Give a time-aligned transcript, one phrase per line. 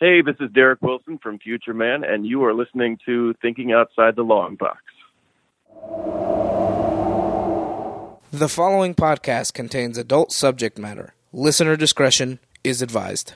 [0.00, 4.14] Hey, this is Derek Wilson from Future Man, and you are listening to Thinking Outside
[4.14, 4.78] the Long Box.
[8.30, 11.14] The following podcast contains adult subject matter.
[11.32, 13.32] Listener discretion is advised.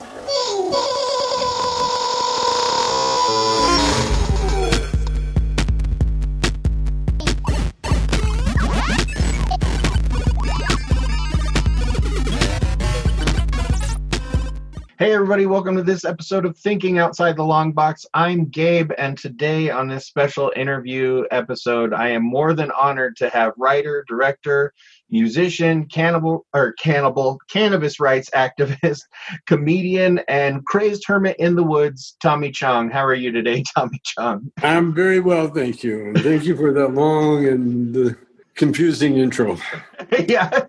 [15.03, 18.07] Hey, everybody, welcome to this episode of Thinking Outside the Long Box.
[18.15, 23.29] I'm Gabe, and today on this special interview episode, I am more than honored to
[23.31, 24.73] have writer, director,
[25.11, 29.01] musician, cannibal, or cannibal, cannabis rights activist,
[29.47, 32.89] comedian, and crazed hermit in the woods, Tommy Chong.
[32.89, 34.53] How are you today, Tommy Chong?
[34.63, 36.13] I'm very well, thank you.
[36.15, 38.15] Thank you for that long and uh,
[38.55, 39.57] confusing intro.
[40.29, 40.67] yeah,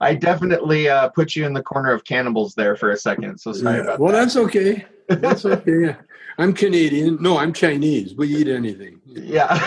[0.00, 3.38] I definitely uh, put you in the corner of cannibals there for a second.
[3.38, 4.20] So sorry Yeah, about well, that.
[4.20, 4.84] that's okay.
[5.08, 5.96] That's okay.
[6.38, 7.18] I'm Canadian.
[7.20, 8.14] No, I'm Chinese.
[8.16, 9.00] We eat anything.
[9.06, 9.64] Yeah.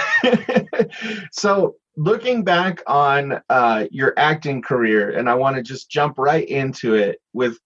[1.32, 6.48] so looking back on uh, your acting career, and I want to just jump right
[6.48, 7.58] into it with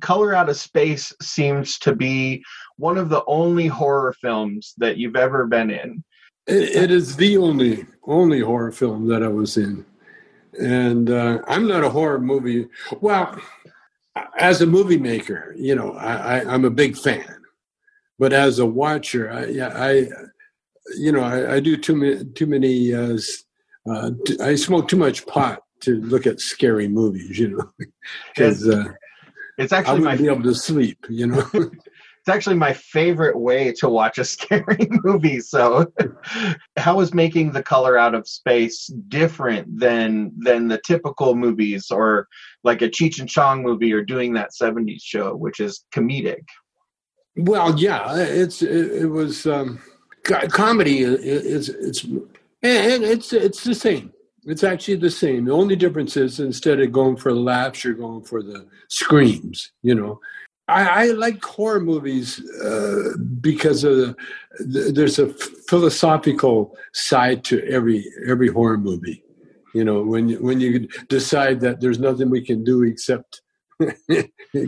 [0.00, 2.44] Color Out of Space seems to be
[2.76, 6.04] one of the only horror films that you've ever been in.
[6.46, 9.84] It, it is the only only horror film that I was in,
[10.58, 12.68] and uh, I'm not a horror movie.
[13.00, 13.38] Well,
[14.38, 17.42] as a movie maker, you know, I, I, I'm a big fan,
[18.18, 20.08] but as a watcher, I, yeah, I
[20.96, 22.94] you know, I, I do too many too many.
[22.94, 23.18] Uh,
[23.88, 27.72] uh, I smoke too much pot to look at scary movies, you know,
[28.34, 28.84] because uh,
[29.58, 31.50] It's actually my wouldn't be able to sleep, you know.
[32.24, 35.40] it's actually my favorite way to watch a scary movie.
[35.40, 35.92] So,
[36.78, 42.26] how is making the color out of space different than than the typical movies, or
[42.62, 46.44] like a Cheech and Chong movie, or doing that '70s show, which is comedic?
[47.36, 49.78] Well, yeah, it's it, it was um,
[50.22, 51.00] co- comedy.
[51.00, 54.14] Is it's and it's it's the same.
[54.46, 55.44] It's actually the same.
[55.44, 59.72] The only difference is instead of going for laughs, you're going for the screams.
[59.82, 60.20] You know,
[60.68, 64.16] I, I like horror movies uh, because of the,
[64.60, 65.28] the, there's a
[65.68, 69.22] philosophical side to every every horror movie.
[69.74, 73.42] You know, when you, when you decide that there's nothing we can do except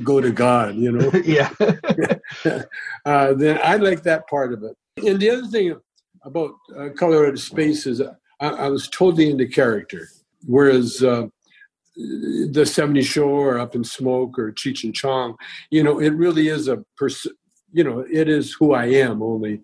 [0.03, 0.75] go to God.
[0.75, 1.51] You know yeah,
[3.05, 4.77] uh, then I like that part of it.
[5.07, 5.77] And the other thing
[6.23, 10.09] about uh, Color Out of Space is I, I was totally into character,
[10.45, 11.29] whereas uh,
[11.97, 15.37] the 70s show or Up in Smoke or Cheech and Chong,
[15.71, 17.27] you know, it really is a pers-
[17.73, 19.63] you know, it is who I am only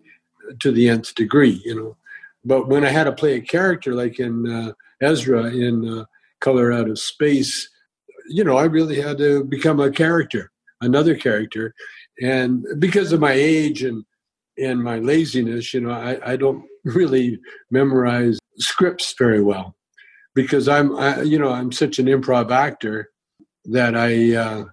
[0.60, 1.96] to the nth degree, you know.
[2.44, 6.04] But when I had to play a character like in uh, Ezra in uh,
[6.40, 7.68] Color Out of Space,
[8.28, 10.50] you know, I really had to become a character,
[10.80, 11.74] another character,
[12.20, 14.04] and because of my age and
[14.58, 19.74] and my laziness, you know, I, I don't really memorize scripts very well
[20.34, 23.10] because I'm, I, you know, I'm such an improv actor
[23.66, 24.64] that I, uh,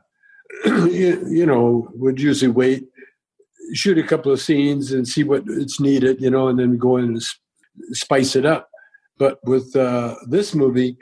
[0.88, 2.88] you, you know, would usually wait,
[3.74, 6.98] shoot a couple of scenes and see what it's needed, you know, and then go
[6.98, 7.22] in and
[7.92, 8.70] spice it up.
[9.18, 10.98] But with uh, this movie,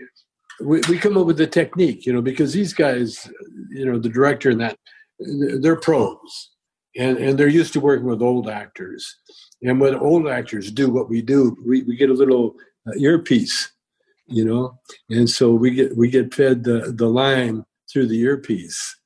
[0.59, 3.29] we, we come up with the technique, you know, because these guys,
[3.69, 4.78] you know, the director and that,
[5.19, 6.51] they're pros
[6.97, 9.16] and, and they're used to working with old actors.
[9.62, 12.56] And when old actors do what we do, we, we get a little
[12.88, 13.72] uh, earpiece,
[14.27, 14.79] you know,
[15.09, 18.97] and so we get we get fed the, the line through the earpiece,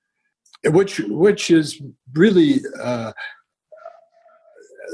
[0.65, 1.81] which which is
[2.13, 3.11] really uh,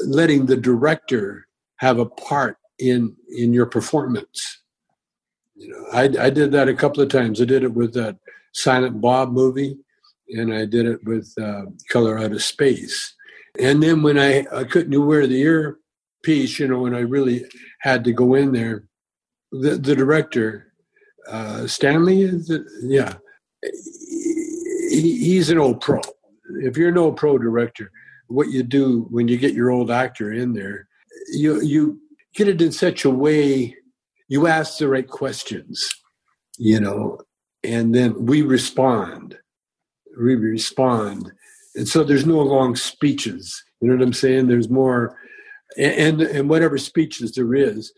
[0.06, 4.62] letting the director have a part in in your performance.
[5.56, 7.42] You know, I, I did that a couple of times.
[7.42, 8.18] I did it with that
[8.54, 9.78] Silent Bob movie,
[10.30, 13.16] and I did it with uh, Color Out of Space.
[13.60, 17.46] And then when I, I couldn't wear the earpiece, you know, when I really
[17.80, 18.84] had to go in there,
[19.52, 20.74] the, the director,
[21.30, 22.64] uh, Stanley, is it?
[22.82, 23.16] yeah,
[24.90, 26.02] he, he's an old pro.
[26.62, 27.92] If you're an old pro director,
[28.28, 30.88] what you do when you get your old actor in there,
[31.32, 32.00] you you
[32.36, 33.76] get it in such a way,
[34.28, 35.90] you ask the right questions,
[36.58, 37.20] you know,
[37.64, 39.38] and then we respond.
[40.20, 41.32] We respond.
[41.76, 43.64] And so there's no long speeches.
[43.82, 44.48] You know what I'm saying?
[44.48, 45.18] There's more,
[45.78, 47.92] and and whatever speeches there is,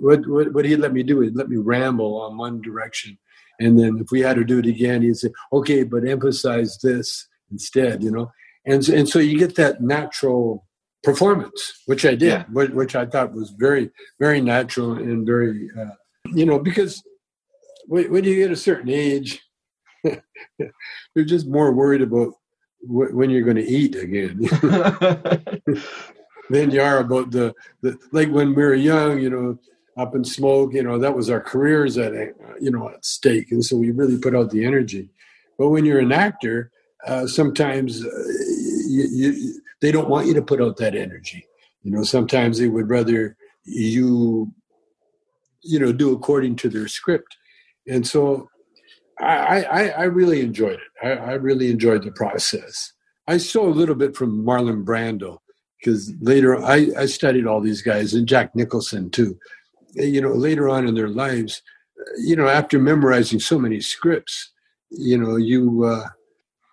[0.00, 3.18] what what, what he'd let me do is let me ramble on one direction,
[3.58, 7.26] and then if we had to do it again, he'd say, "Okay, but emphasize this
[7.50, 8.32] instead." You know,
[8.66, 10.66] and so- and so you get that natural
[11.02, 12.44] performance, which I did, Yeah.
[12.52, 15.94] which, which I thought was very very natural and very, uh,
[16.34, 17.02] you know, because
[17.86, 19.40] when, when you get a certain age,
[20.04, 22.34] you're just more worried about
[22.82, 24.40] when you're going to eat again
[26.50, 29.58] than you are about the, the like when we were young, you know,
[29.96, 32.12] up in smoke, you know, that was our careers at
[32.60, 35.10] you know at stake, and so we really put out the energy.
[35.58, 36.70] But when you're an actor,
[37.06, 38.08] uh, sometimes uh,
[38.88, 41.46] you, you, they don't want you to put out that energy.
[41.82, 44.52] You know, sometimes they would rather you,
[45.62, 47.36] you know, do according to their script.
[47.86, 48.48] And so
[49.18, 51.06] I, I, I really enjoyed it.
[51.06, 52.92] I, I, really enjoyed the process.
[53.26, 55.38] I saw a little bit from Marlon Brando
[55.80, 59.38] because later I, I studied all these guys and Jack Nicholson too.
[59.94, 61.62] You know, later on in their lives,
[62.18, 64.52] you know, after memorizing so many scripts,
[64.90, 66.08] you know, you uh,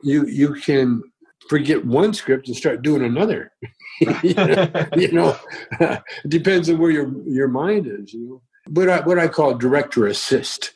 [0.04, 1.02] you you can
[1.50, 3.52] forget one script and start doing another.
[4.24, 5.36] you know,
[5.80, 8.14] it depends on where your your mind is.
[8.14, 10.74] You know, but I, what I call director assist.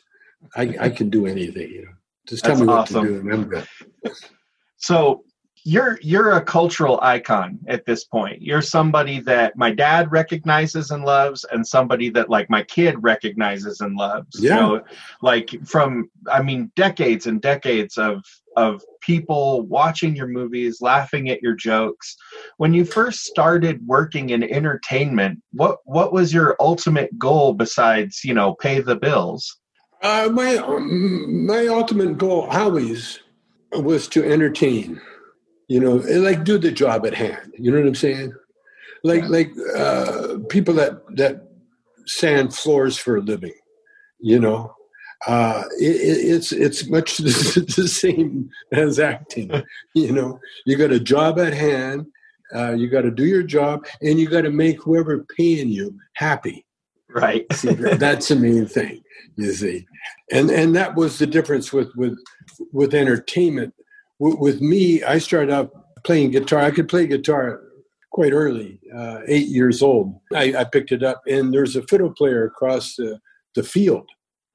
[0.56, 1.70] I, I can do anything.
[1.70, 1.92] You know,
[2.26, 3.04] just tell That's me what awesome.
[3.04, 3.66] to do, and I'm good.
[4.78, 5.22] So
[5.64, 8.42] you're you're a cultural icon at this point.
[8.42, 13.80] You're somebody that my dad recognizes and loves, and somebody that like my kid recognizes
[13.80, 14.40] and loves.
[14.40, 14.54] Yeah.
[14.54, 14.84] You know,
[15.20, 18.24] like from I mean decades and decades of
[18.56, 22.16] of people watching your movies, laughing at your jokes.
[22.56, 28.34] When you first started working in entertainment, what what was your ultimate goal besides you
[28.34, 29.58] know pay the bills?
[30.02, 33.20] Uh, my my ultimate goal always
[33.72, 35.00] was to entertain
[35.72, 37.54] you know, like do the job at hand.
[37.58, 38.34] You know what I'm saying?
[39.04, 41.48] Like like uh, people that that
[42.04, 43.54] sand floors for a living.
[44.20, 44.74] You know,
[45.26, 45.96] uh, it,
[46.34, 49.50] it's it's much the same as acting.
[49.94, 52.06] You know, you got a job at hand.
[52.54, 55.98] Uh, you got to do your job, and you got to make whoever paying you
[56.16, 56.66] happy.
[57.08, 57.50] Right.
[57.54, 59.02] see, that's the main thing.
[59.36, 59.86] You see,
[60.30, 62.18] and and that was the difference with with
[62.72, 63.72] with entertainment
[64.22, 65.72] with me, I started out
[66.04, 66.60] playing guitar.
[66.60, 67.62] I could play guitar
[68.10, 70.20] quite early, uh, eight years old.
[70.32, 73.18] I, I, picked it up, and there's a fiddle player across the,
[73.54, 74.08] the field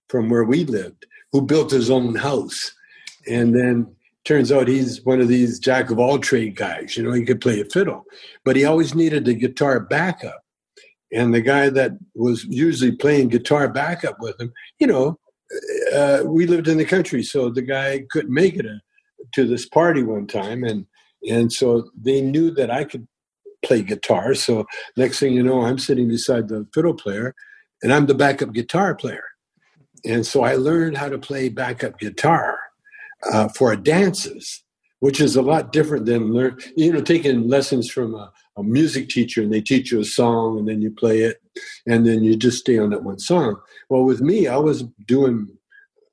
[0.09, 2.71] from where we lived who built his own house.
[3.27, 3.93] And then
[4.23, 6.95] turns out he's one of these jack of all trade guys.
[6.95, 8.05] You know, he could play a fiddle,
[8.45, 10.41] but he always needed a guitar backup.
[11.11, 15.19] And the guy that was usually playing guitar backup with him, you know,
[15.93, 18.79] uh, we lived in the country, so the guy couldn't make it a
[19.33, 20.85] to this party one time, and
[21.29, 23.07] and so they knew that I could
[23.63, 24.33] play guitar.
[24.33, 24.65] So
[24.95, 27.35] next thing you know, I'm sitting beside the fiddle player,
[27.81, 29.23] and I'm the backup guitar player.
[30.05, 32.57] And so I learned how to play backup guitar
[33.31, 34.63] uh, for dances,
[34.99, 39.09] which is a lot different than learn, you know, taking lessons from a, a music
[39.09, 41.41] teacher and they teach you a song and then you play it
[41.85, 43.59] and then you just stay on that one song.
[43.89, 45.47] Well, with me, I was doing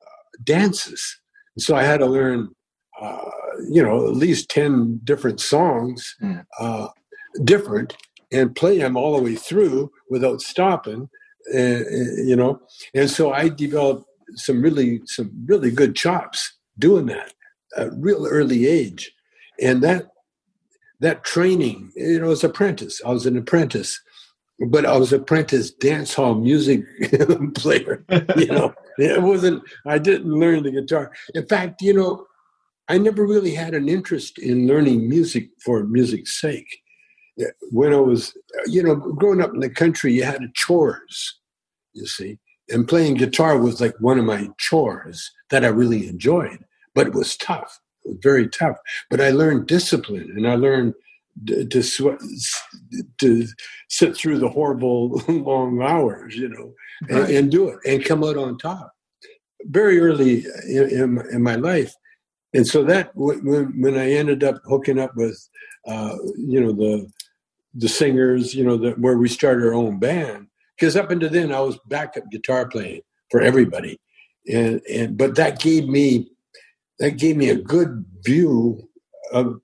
[0.03, 1.21] uh, dances.
[1.59, 2.55] So I had to learn
[3.01, 3.31] uh,
[3.71, 6.45] you know, at least 10 different songs, mm.
[6.59, 6.89] uh,
[7.43, 7.97] different,
[8.33, 11.09] and play them all the way through without stopping,
[11.55, 12.61] uh, you know.
[12.95, 17.33] And so I developed some really, some really good chops doing that
[17.77, 19.13] at real early age.
[19.61, 20.07] And that,
[21.01, 24.01] that training, you know, as apprentice, I was an apprentice,
[24.69, 26.85] but I was apprentice dance hall music
[27.55, 28.05] player,
[28.37, 28.75] you know.
[28.97, 31.11] It wasn't, I didn't learn the guitar.
[31.35, 32.27] In fact, you know,
[32.89, 36.83] I never really had an interest in learning music for music's sake.
[37.71, 41.41] When I was, you know, growing up in the country, you had chores,
[41.93, 46.65] you see, and playing guitar was like one of my chores that I really enjoyed,
[46.95, 47.81] but it was tough.
[48.05, 48.77] It was very tough.
[49.11, 50.95] But I learned discipline and I learned
[51.47, 52.19] to, to,
[53.19, 53.47] to
[53.89, 56.75] sit through the horrible long hours, you know,
[57.09, 58.93] and, and, do it and come out on top.
[59.65, 61.95] Very early in, in, in my life,
[62.55, 65.37] and so that when when I ended up hooking up with
[65.87, 67.11] uh, you know the
[67.75, 70.47] the singers, you know, the, where we started our own band,
[70.79, 74.01] because up until then I was backup guitar playing for everybody,
[74.51, 76.31] and and but that gave me
[77.01, 78.89] that gave me a good view
[79.33, 79.61] of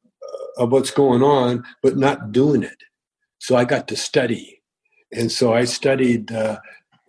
[0.59, 2.76] of what's going on, but not doing it.
[3.38, 4.61] So I got to study,
[5.12, 6.32] and so I studied.
[6.32, 6.59] Uh,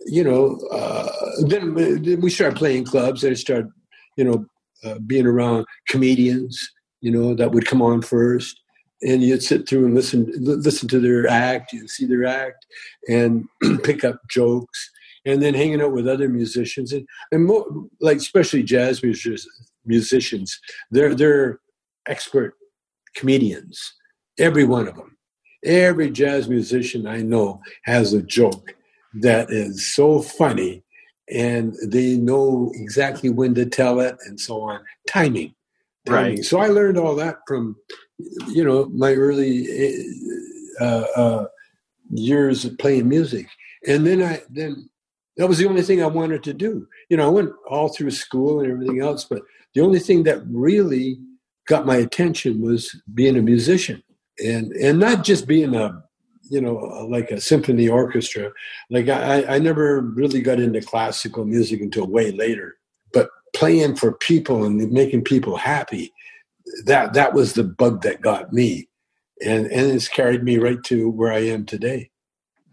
[0.07, 1.07] you know, uh,
[1.45, 3.23] then, then we started playing clubs.
[3.23, 3.69] I started,
[4.17, 4.47] you know,
[4.83, 6.71] uh, being around comedians,
[7.01, 8.59] you know, that would come on first,
[9.01, 12.65] and you'd sit through and listen listen to their act, you'd see their act,
[13.07, 13.45] and
[13.83, 14.91] pick up jokes,
[15.25, 17.50] and then hanging out with other musicians, and and
[18.00, 19.47] like especially jazz musicians,
[19.85, 20.59] musicians,
[20.91, 21.59] they're they're
[22.07, 22.55] expert
[23.15, 23.93] comedians,
[24.38, 25.17] every one of them.
[25.63, 28.73] Every jazz musician I know has a joke
[29.13, 30.80] that is so funny
[31.31, 34.81] and they know exactly when to tell it and so on.
[35.07, 35.53] Timing.
[36.07, 36.43] Right.
[36.43, 37.75] So I learned all that from,
[38.47, 39.67] you know, my early
[40.79, 41.45] uh, uh,
[42.09, 43.47] years of playing music,
[43.88, 44.89] and then I then
[45.38, 46.88] that was the only thing I wanted to do.
[47.09, 50.41] You know, I went all through school and everything else, but the only thing that
[50.47, 51.19] really
[51.67, 54.01] got my attention was being a musician,
[54.43, 56.03] and and not just being a
[56.51, 56.75] you know,
[57.10, 58.51] like a symphony orchestra.
[58.89, 62.77] Like I, I never really got into classical music until way later.
[63.13, 66.13] But playing for people and making people happy,
[66.86, 68.89] that that was the bug that got me,
[69.43, 72.12] and and it's carried me right to where I am today.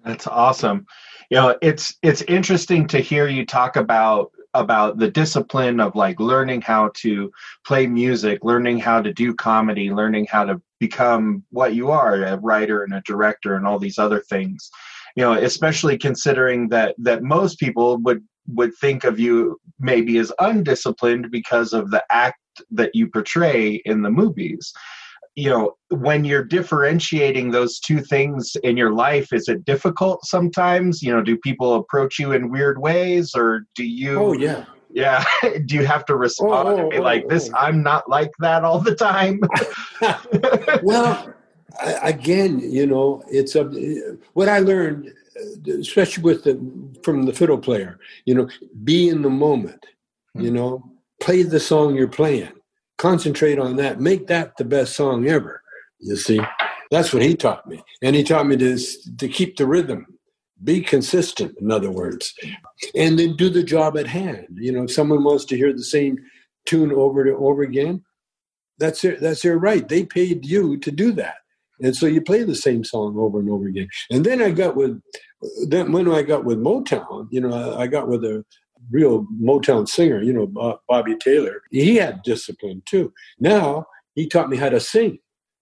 [0.05, 0.85] That's awesome.
[1.31, 6.21] You know, it's it's interesting to hear you talk about about the discipline of like
[6.21, 7.31] learning how to
[7.67, 12.37] play music, learning how to do comedy, learning how to become what you are, a
[12.39, 14.71] writer and a director and all these other things.
[15.17, 20.33] You know, especially considering that that most people would would think of you maybe as
[20.39, 22.39] undisciplined because of the act
[22.71, 24.73] that you portray in the movies
[25.39, 31.01] you know when you're differentiating those two things in your life is it difficult sometimes
[31.01, 35.25] you know do people approach you in weird ways or do you oh yeah yeah
[35.67, 37.57] do you have to respond oh, and be oh, like this oh.
[37.57, 39.41] i'm not like that all the time
[40.83, 41.33] well
[42.03, 43.63] again you know it's a
[44.33, 45.13] what i learned
[45.69, 46.55] especially with the
[47.05, 48.49] from the fiddle player you know
[48.83, 49.87] be in the moment
[50.35, 50.41] hmm.
[50.41, 50.83] you know
[51.21, 52.58] play the song you're playing
[52.99, 55.63] concentrate on that make that the best song ever
[56.01, 56.41] you see?
[56.91, 57.83] That's what he taught me.
[58.03, 58.79] And he taught me to
[59.19, 60.07] to keep the rhythm
[60.63, 62.35] be consistent in other words
[62.97, 64.47] and then do the job at hand.
[64.55, 66.19] You know if someone wants to hear the same
[66.67, 68.05] tune over and over again
[68.79, 69.89] that's their, that's their right.
[69.89, 71.35] They paid you to do that.
[71.81, 73.89] And so you play the same song over and over again.
[74.11, 75.01] And then i got with
[75.69, 78.45] then when i got with motown you know i got with a
[78.91, 84.57] real motown singer you know bobby taylor he had discipline too now he taught me
[84.57, 85.19] how to sing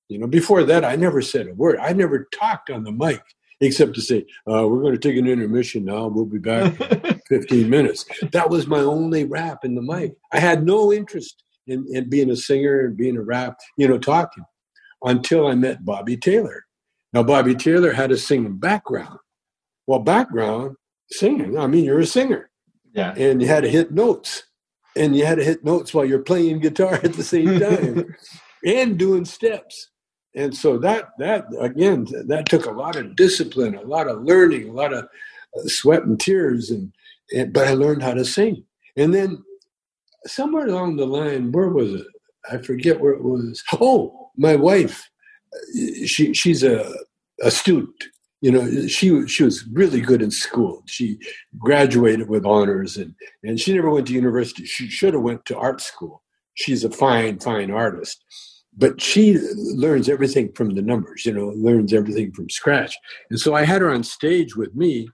[0.09, 3.23] you know before that i never said a word i never talked on the mic
[3.61, 6.07] except to say, uh, we're going to take an intermission now.
[6.07, 8.05] We'll be back in 15 minutes.
[8.33, 10.17] That was my only rap in the mic.
[10.33, 13.99] I had no interest in, in being a singer and being a rap, you know,
[13.99, 14.45] talking
[15.03, 16.65] until I met Bobby Taylor.
[17.13, 19.19] Now, Bobby Taylor had a singing background.
[19.87, 20.77] Well, background,
[21.11, 22.51] singing, I mean, you're a singer.
[22.97, 23.15] Yeah.
[23.15, 24.45] And you had to hit notes.
[24.97, 28.17] And you had to hit notes while you're playing guitar at the same time
[28.65, 29.91] and doing steps.
[30.35, 34.69] And so that that again that took a lot of discipline a lot of learning
[34.69, 36.71] a lot of uh, sweat and tears.
[36.71, 36.93] And,
[37.35, 38.65] and, but i learned how to sing.
[38.97, 39.45] And then
[40.27, 42.07] somewhere along the line where was it?
[42.51, 43.63] I forget where it was.
[43.81, 45.09] Oh my wife
[45.55, 46.91] uh, she she's a
[47.43, 48.05] a student
[48.47, 50.85] you know she she was really good in school.
[50.87, 51.19] She
[51.59, 53.13] graduated with honors and
[53.43, 54.65] and she never went to university.
[54.67, 56.23] She should have went to art school.
[56.55, 58.25] She's a fine fine artist
[58.79, 59.39] but she
[59.85, 62.95] learns everything from the numbers you know learns everything from scratch.
[63.31, 65.09] And so i had her on stage with me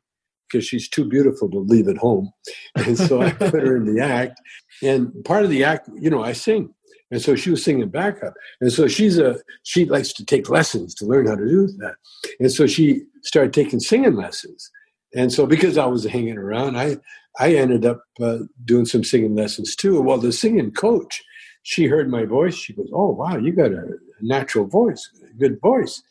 [0.45, 2.31] because she's too beautiful to leave at home.
[2.77, 4.39] And so i put her in the act.
[4.83, 6.75] And part of the act you know i sing
[7.13, 8.35] and so she was singing backup.
[8.61, 11.95] And so she's a she likes to take lessons to learn how to do that.
[12.41, 14.69] And so she started taking singing lessons.
[15.15, 16.97] And so because i was hanging around i
[17.39, 20.01] i ended up uh, doing some singing lessons too.
[20.01, 21.23] Well the singing coach
[21.63, 22.55] she heard my voice.
[22.55, 23.85] She goes, "Oh wow, you got a
[24.21, 26.03] natural voice, a good voice,"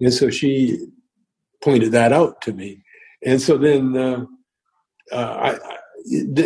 [0.00, 0.78] and so she
[1.62, 2.82] pointed that out to me.
[3.26, 4.24] And so then uh,
[5.12, 5.76] uh, I, I,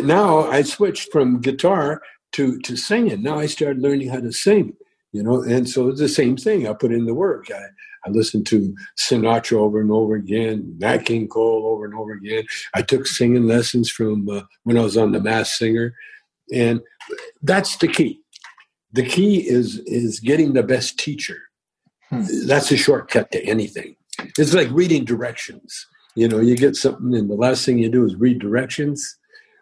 [0.01, 2.01] now I switched from guitar
[2.35, 3.23] to to singing.
[3.23, 4.75] Now I started learning how to sing,
[5.13, 5.43] you know.
[5.43, 6.69] And so it's the same thing.
[6.69, 7.47] I put in the work.
[7.51, 7.63] I,
[8.07, 12.45] I listened to Sinatra over and over again, Nat King Cole over and over again.
[12.75, 15.95] I took singing lessons from uh, when I was on The Masked Singer,
[16.53, 16.81] and
[17.43, 18.25] that's the key
[18.95, 21.39] the key is is getting the best teacher.
[22.09, 22.23] Hmm.
[22.47, 23.97] That's a shortcut to anything.
[24.39, 25.87] It's like reading directions.
[26.15, 29.19] You know, you get something, and the last thing you do is read directions.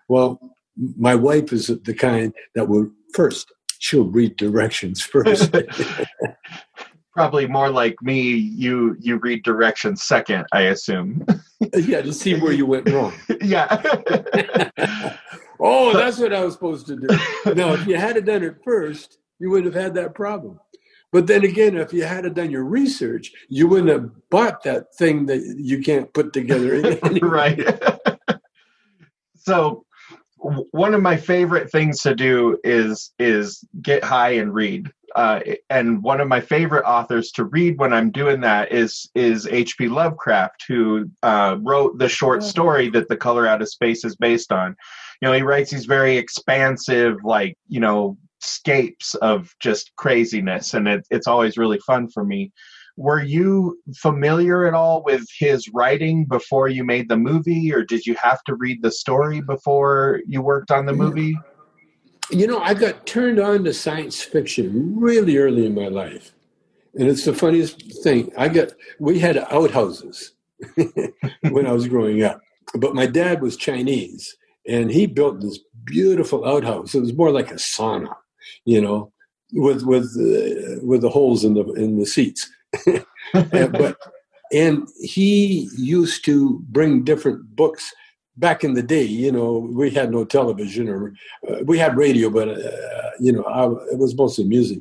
[0.09, 0.38] Well,
[0.76, 3.52] my wife is the kind that will first
[3.83, 5.55] she'll read directions first.
[7.12, 8.23] Probably more like me.
[8.23, 11.26] You you read directions second, I assume.
[11.75, 13.12] yeah, to see where you went wrong.
[13.43, 13.83] yeah.
[15.61, 17.09] oh, that's what I was supposed to do.
[17.55, 20.59] No, if you had done it first, you wouldn't have had that problem.
[21.11, 25.26] But then again, if you had done your research, you wouldn't have bought that thing
[25.26, 26.99] that you can't put together.
[27.21, 27.61] right.
[29.35, 29.85] so
[30.43, 34.91] one of my favorite things to do is is get high and read.
[35.15, 39.47] Uh, and one of my favorite authors to read when I'm doing that is is
[39.47, 39.89] H.P.
[39.89, 44.53] Lovecraft, who uh, wrote the short story that The Color Out of Space is based
[44.53, 44.75] on.
[45.21, 50.89] You know, he writes these very expansive, like you know, scapes of just craziness, and
[50.89, 52.51] it, it's always really fun for me.
[52.97, 58.07] Were you familiar at all with his writing before you made the movie, or did
[58.07, 61.39] you have to read the story before you worked on the movie?
[62.31, 66.33] You know, I got turned on to science fiction really early in my life.
[66.95, 68.31] And it's the funniest thing.
[68.37, 70.33] I got, we had outhouses
[71.51, 72.41] when I was growing up,
[72.75, 76.95] but my dad was Chinese and he built this beautiful outhouse.
[76.95, 78.15] It was more like a sauna,
[78.65, 79.13] you know,
[79.52, 82.50] with with uh, with the holes in the in the seats.
[83.32, 83.97] but
[84.52, 87.92] and he used to bring different books
[88.37, 89.02] back in the day.
[89.02, 91.14] You know, we had no television or
[91.49, 94.80] uh, we had radio, but uh, you know, I, it was mostly music.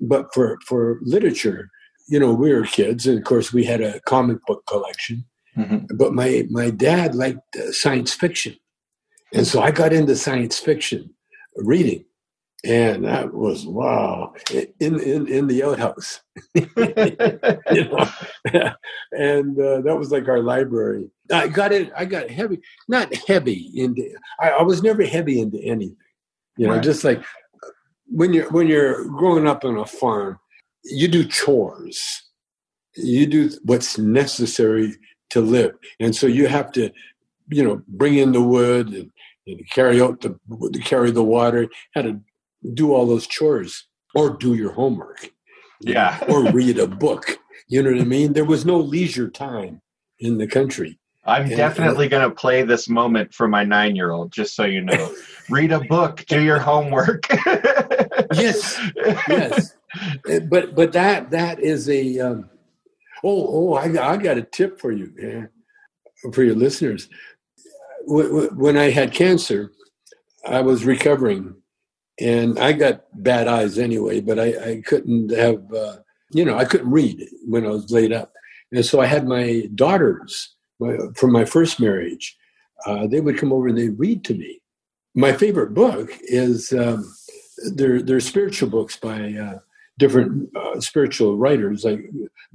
[0.00, 1.70] But for for literature,
[2.08, 5.24] you know, we were kids, and of course, we had a comic book collection.
[5.56, 5.96] Mm-hmm.
[5.96, 8.56] But my my dad liked uh, science fiction,
[9.32, 11.14] and so I got into science fiction
[11.56, 12.04] reading,
[12.66, 14.34] and that was wow
[14.80, 16.20] in in in the outhouse,
[16.54, 16.68] you
[17.84, 18.08] know,
[19.12, 21.08] and uh, that was like our library.
[21.32, 21.92] I got it.
[21.96, 22.58] I got heavy,
[22.88, 24.10] not heavy into.
[24.40, 25.96] I, I was never heavy into anything,
[26.56, 26.74] you know.
[26.74, 26.82] Right.
[26.82, 27.22] Just like
[28.06, 30.40] when you're when you're growing up on a farm,
[30.84, 32.22] you do chores.
[32.96, 34.94] You do what's necessary
[35.30, 36.90] to live, and so you have to,
[37.48, 39.12] you know, bring in the wood and
[39.46, 40.38] know, carry out the
[40.84, 42.20] carry the water, how to
[42.74, 45.30] do all those chores or do your homework.
[45.80, 46.18] Yeah.
[46.28, 47.38] or read a book.
[47.68, 48.32] You know what I mean?
[48.32, 49.82] There was no leisure time
[50.18, 50.98] in the country.
[51.24, 54.64] I'm and, definitely going to play this moment for my nine year old, just so
[54.64, 55.12] you know.
[55.50, 57.26] Read a book, do your homework.
[58.32, 58.80] yes,
[59.28, 59.74] yes.
[60.48, 62.50] But but that that is a um,
[63.24, 65.48] oh oh I I got a tip for you man,
[66.32, 67.08] for your listeners
[68.06, 69.72] when I had cancer,
[70.46, 71.56] I was recovering,
[72.20, 74.20] and I got bad eyes anyway.
[74.20, 75.96] But I, I couldn't have, uh,
[76.30, 78.32] you know, I couldn't read when I was laid up,
[78.72, 82.36] and so I had my daughters my, from my first marriage.
[82.84, 84.60] Uh, they would come over and they'd read to me.
[85.14, 87.10] My favorite book is um,
[87.74, 89.58] they're, spiritual books by uh,
[89.98, 92.00] different uh, spiritual writers, like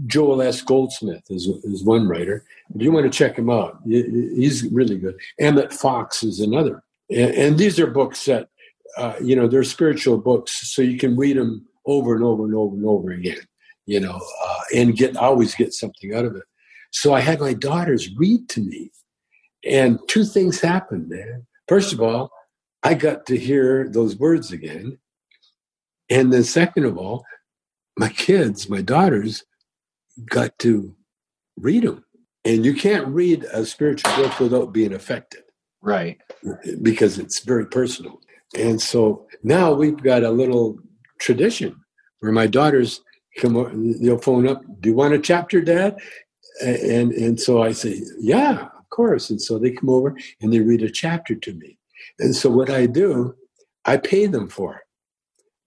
[0.06, 0.62] Joel S.
[0.62, 2.46] Goldsmith is, is one writer.
[2.76, 5.16] If you want to check him out, he's really good.
[5.40, 6.84] Emmett Fox is another.
[7.10, 8.50] And, and these are books that,
[8.98, 12.56] uh, you know, they're spiritual books, so you can read them over and over and
[12.56, 13.42] over and over again,
[13.86, 16.44] you know, uh, and get always get something out of it.
[16.92, 18.92] So I had my daughters read to me,
[19.66, 21.48] and two things happened, man.
[21.68, 22.32] First of all,
[22.84, 24.98] I got to hear those words again.
[26.10, 27.24] And then, second of all,
[27.98, 29.44] my kids, my daughters,
[30.26, 30.96] got to
[31.58, 32.04] read them.
[32.44, 35.44] And you can't read a spiritual book without being affected.
[35.82, 36.20] Right.
[36.82, 38.20] Because it's very personal.
[38.58, 40.78] And so now we've got a little
[41.20, 41.76] tradition
[42.20, 43.02] where my daughters
[43.38, 45.98] come, they'll phone up, Do you want a chapter, Dad?
[46.62, 49.30] And, and so I say, Yeah, of course.
[49.30, 51.78] And so they come over and they read a chapter to me.
[52.20, 53.36] And so what I do,
[53.86, 54.82] I pay them for it.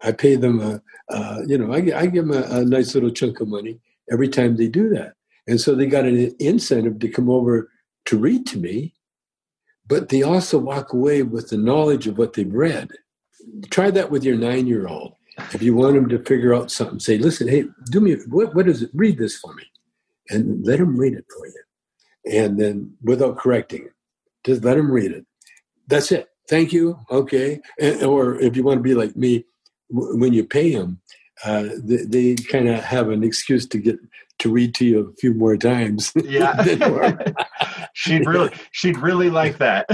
[0.07, 0.83] I pay them a,
[1.47, 4.57] you know, I, I give them a, a, nice little chunk of money every time
[4.57, 5.15] they do that.
[5.47, 7.71] And so they got an incentive to come over
[8.07, 8.95] to read to me,
[9.87, 12.91] but they also walk away with the knowledge of what they've read.
[13.71, 15.15] Try that with your nine year old.
[15.53, 18.69] If you want them to figure out something, say, listen, hey, do me, what, what
[18.69, 18.91] is it?
[18.95, 19.65] Read this for me.
[20.31, 22.41] And let them read it for you.
[22.41, 23.93] And then without correcting it,
[24.45, 25.27] just let them read it.
[25.89, 26.29] That's it.
[26.49, 26.99] Thank you.
[27.11, 27.61] Okay.
[27.81, 29.45] And, or if you want to be like me,
[29.91, 31.01] when you pay them,
[31.45, 33.99] uh, they, they kind of have an excuse to get
[34.39, 36.13] to read to you a few more times.
[36.25, 36.55] Yeah,
[37.95, 39.87] she'd really, she'd really like that.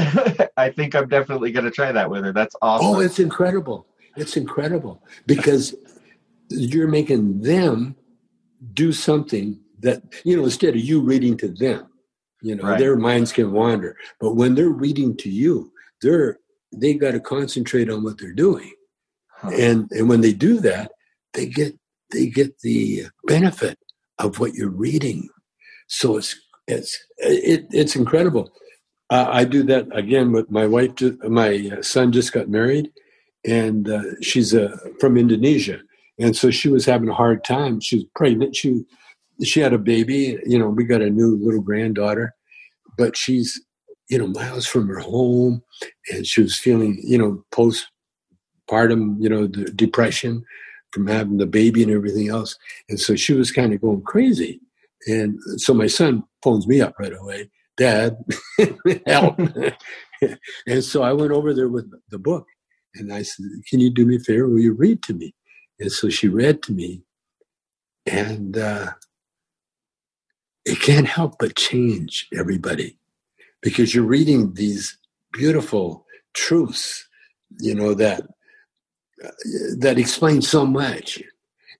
[0.56, 2.32] I think I'm definitely going to try that with her.
[2.32, 2.86] That's awesome.
[2.86, 3.86] Oh, it's incredible!
[4.16, 5.74] It's incredible because
[6.48, 7.96] you're making them
[8.72, 11.86] do something that you know instead of you reading to them.
[12.42, 12.78] You know, right.
[12.78, 16.38] their minds can wander, but when they're reading to you, they're
[16.72, 18.72] they got to concentrate on what they're doing
[19.42, 20.92] and and when they do that,
[21.32, 21.78] they get
[22.10, 23.78] they get the benefit
[24.20, 25.28] of what you're reading.
[25.88, 28.50] So it's it's it, it's incredible.
[29.10, 30.92] Uh, I do that again with my wife.
[31.22, 32.90] My son just got married,
[33.44, 35.80] and uh, she's uh, from Indonesia,
[36.18, 37.80] and so she was having a hard time.
[37.80, 38.54] She was pregnant.
[38.54, 38.84] She
[39.42, 40.38] she had a baby.
[40.46, 42.34] You know, we got a new little granddaughter,
[42.96, 43.60] but she's
[44.08, 45.62] you know miles from her home,
[46.12, 47.88] and she was feeling you know post
[48.70, 50.44] postpartum, you know, the depression
[50.92, 52.58] from having the baby and everything else.
[52.88, 54.60] And so she was kind of going crazy.
[55.06, 58.18] And so my son phones me up right away, Dad,
[59.06, 59.38] help.
[60.66, 62.46] and so I went over there with the book
[62.94, 64.48] And I said, Can you do me a favor?
[64.48, 65.34] Will you read to me?
[65.80, 67.02] And so she read to me.
[68.06, 68.92] And uh,
[70.64, 72.98] it can't help but change everybody
[73.62, 74.98] because you're reading these
[75.32, 77.08] beautiful truths,
[77.60, 78.22] you know, that
[79.78, 81.22] that explain so much.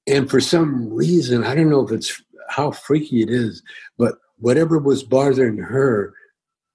[0.06, 3.62] And for some reason, I don't know if it's how freaky it is,
[3.98, 6.14] but whatever was bothering her,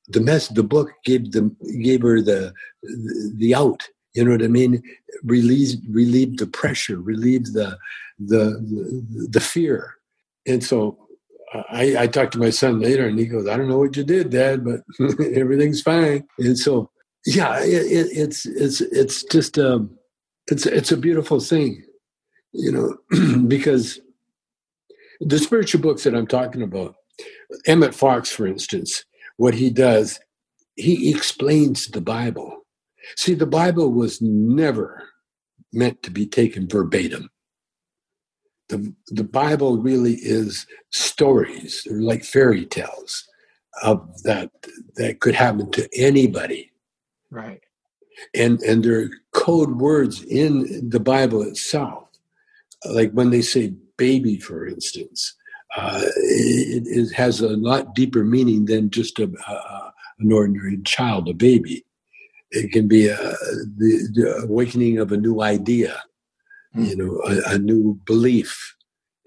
[0.07, 3.83] the mess, the book gave them gave her the the, the out.
[4.13, 4.81] You know what I mean?
[5.23, 7.77] Relieved relieved the pressure, relieved the
[8.19, 9.95] the the, the fear.
[10.47, 11.05] And so
[11.69, 14.03] I, I talked to my son later, and he goes, "I don't know what you
[14.03, 14.81] did, Dad, but
[15.33, 16.89] everything's fine." And so,
[17.25, 19.97] yeah, it, it, it's it's it's just um,
[20.47, 21.83] it's it's a beautiful thing,
[22.51, 23.99] you know, because
[25.19, 26.95] the spiritual books that I'm talking about,
[27.65, 29.05] Emmett Fox, for instance,
[29.37, 30.19] what he does,
[30.75, 32.65] he explains the Bible.
[33.15, 35.03] See, the Bible was never
[35.71, 37.29] meant to be taken verbatim.
[38.69, 43.27] The, the Bible really is stories, like fairy tales
[43.83, 44.49] of that
[44.95, 46.71] that could happen to anybody.
[47.29, 47.61] Right.
[48.33, 52.07] And and there are code words in the Bible itself.
[52.85, 55.35] Like when they say baby, for instance,
[55.75, 61.27] uh, it, it, has a lot deeper meaning than just a, a, an ordinary child,
[61.27, 61.85] a baby.
[62.51, 66.01] It can be a, the, the awakening of a new idea,
[66.75, 66.87] mm.
[66.87, 68.75] you know, a, a, new belief.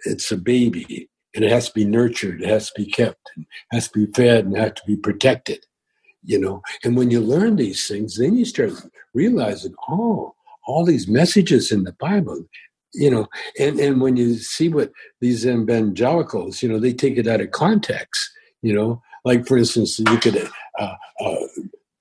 [0.05, 2.41] It's a baby, and it has to be nurtured.
[2.41, 4.97] It has to be kept, and has to be fed, and it has to be
[4.97, 5.67] protected.
[6.25, 8.73] You know, and when you learn these things, then you start
[9.15, 10.35] realizing, oh,
[10.67, 12.45] all these messages in the Bible
[12.95, 13.27] you know?
[13.59, 17.51] And and when you see what these evangelicals you know they take it out of
[17.51, 18.31] context
[18.63, 19.03] you know?
[19.25, 21.37] Like for instance you could uh, uh,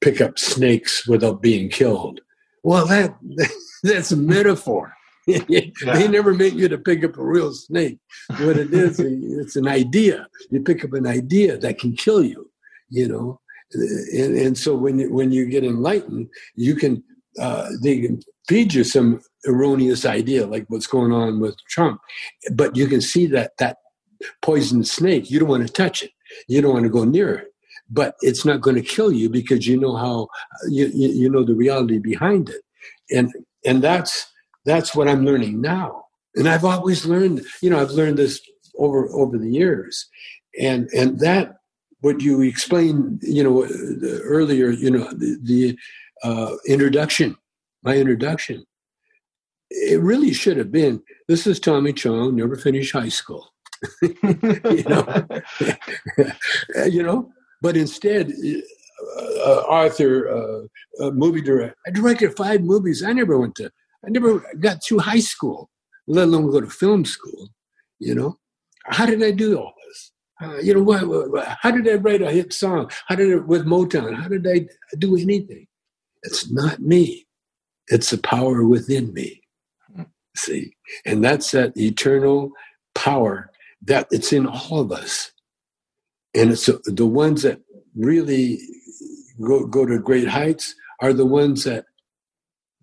[0.01, 2.21] pick up snakes without being killed.
[2.63, 3.17] Well that
[3.83, 4.93] that's a metaphor.
[5.49, 5.59] Yeah.
[5.83, 7.99] they never meant you to pick up a real snake.
[8.39, 10.25] What it is it's an idea.
[10.51, 12.49] You pick up an idea that can kill you
[12.89, 13.41] you know
[13.73, 17.03] and, and so when you, when you get enlightened you can
[17.39, 22.01] uh, they can feed you some erroneous idea like what's going on with Trump.
[22.53, 23.77] But you can see that that
[24.41, 26.11] poison snake, you don't want to touch it.
[26.47, 27.47] You don't want to go near it.
[27.89, 30.27] But it's not going to kill you because you know how
[30.67, 32.61] you, you, know the reality behind it.
[33.11, 33.31] And
[33.65, 34.29] and that's
[34.65, 36.05] that's what I'm learning now.
[36.35, 38.41] And I've always learned, you know, I've learned this
[38.77, 40.05] over over the years.
[40.59, 41.56] And and that
[42.01, 43.65] what you explained, you know,
[44.23, 45.79] earlier, you know, the, the
[46.23, 47.35] uh, introduction,
[47.83, 48.65] my introduction
[49.69, 53.53] it really should have been this is Tommy Chong, never finished high school.
[54.01, 55.27] you know,
[56.87, 57.29] you know,
[57.61, 58.31] but instead,
[59.45, 63.03] uh, Arthur, uh, uh, movie director, I directed five movies.
[63.03, 63.69] I never went to,
[64.05, 65.69] I never got through high school,
[66.07, 67.49] let alone go to film school.
[67.99, 68.39] You know,
[68.85, 69.73] how did I do all?
[70.41, 72.89] Uh, you know, what, what, how did they write a hit song?
[73.07, 74.15] How did it with Motown?
[74.15, 75.67] How did they do anything?
[76.23, 77.25] It's not me.
[77.87, 79.41] It's the power within me.
[80.35, 80.73] See,
[81.05, 82.51] and that's that eternal
[82.93, 83.49] power
[83.85, 85.31] that it's in all of us.
[86.35, 87.61] And it's the ones that
[87.95, 88.59] really
[89.41, 91.85] go, go to great heights are the ones that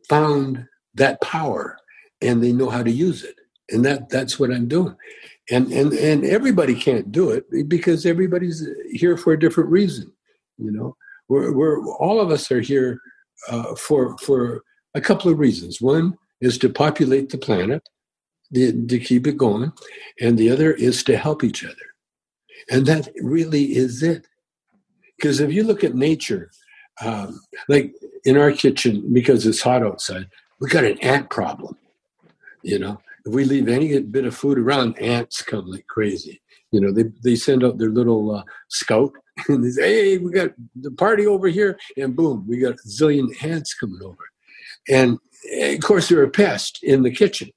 [0.09, 1.77] found that power
[2.21, 3.37] and they know how to use it.
[3.71, 4.97] And that that's what I'm doing.
[5.51, 10.13] And and and everybody can't do it because everybody's here for a different reason.
[10.59, 10.97] You know,
[11.29, 13.01] we're, we're all of us are here
[13.49, 14.63] uh, for for
[14.95, 15.81] a couple of reasons.
[15.81, 17.83] One, is to populate the planet,
[18.51, 19.73] the, to keep it going,
[20.21, 21.89] and the other is to help each other.
[22.71, 24.27] And that really is it.
[25.17, 26.51] Because if you look at nature,
[27.03, 30.29] um, like in our kitchen, because it's hot outside,
[30.61, 31.77] we got an ant problem.
[32.63, 36.41] You know, if we leave any bit of food around, ants come like crazy.
[36.71, 39.13] You know, they, they send out their little uh, scout
[39.49, 41.79] and they say, hey, we got the party over here.
[41.97, 44.25] And boom, we got a zillion ants coming over.
[44.89, 45.19] And
[45.53, 47.51] of course, they're a pest in the kitchen.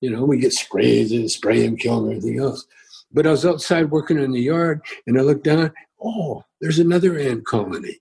[0.00, 2.66] You know, we get sprays and spray them, kill them, everything else.
[3.12, 7.18] But I was outside working in the yard and I looked down, oh, there's another
[7.18, 8.00] ant colony.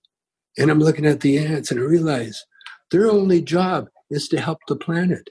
[0.58, 2.44] And I'm looking at the ants and I realize
[2.92, 5.30] their only job is to help the planet,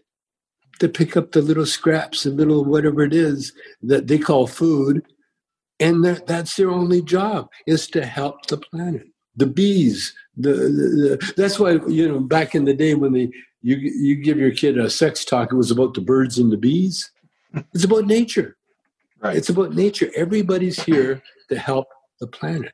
[0.82, 5.02] to pick up the little scraps, the little whatever it is that they call food.
[5.80, 9.06] And that's their only job is to help the planet.
[9.36, 10.58] The bees, the, the,
[11.18, 13.30] the that's why, you know, back in the day when they
[13.62, 16.58] you you give your kid a sex talk, it was about the birds and the
[16.58, 17.10] bees.
[17.72, 18.56] It's about nature.
[19.20, 19.36] Right.
[19.36, 20.10] It's about nature.
[20.16, 21.86] Everybody's here to help
[22.20, 22.72] the planet.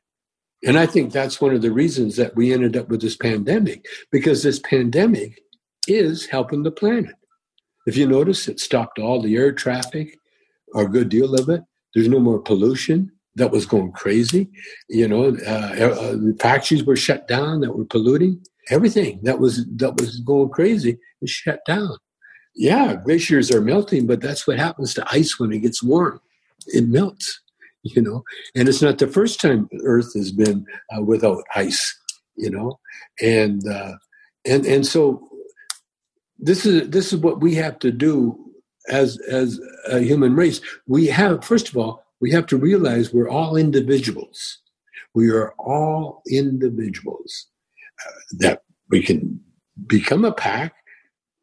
[0.65, 3.85] And I think that's one of the reasons that we ended up with this pandemic,
[4.11, 5.39] because this pandemic
[5.87, 7.15] is helping the planet.
[7.85, 10.17] If you notice, it stopped all the air traffic,
[10.73, 11.61] or a good deal of it.
[11.93, 14.49] There's no more pollution that was going crazy.
[14.89, 18.41] You know, uh, uh, the factories were shut down that were polluting.
[18.69, 21.97] Everything that was that was going crazy is shut down.
[22.55, 26.19] Yeah, glaciers are melting, but that's what happens to ice when it gets warm.
[26.67, 27.41] It melts.
[27.83, 28.23] You know,
[28.55, 30.65] and it's not the first time Earth has been
[30.95, 31.97] uh, without ice.
[32.35, 32.79] You know,
[33.21, 33.93] and uh,
[34.45, 35.28] and and so
[36.39, 38.37] this is this is what we have to do
[38.89, 40.61] as as a human race.
[40.87, 44.59] We have first of all we have to realize we're all individuals.
[45.13, 47.47] We are all individuals
[48.05, 49.39] uh, that we can
[49.87, 50.73] become a pack,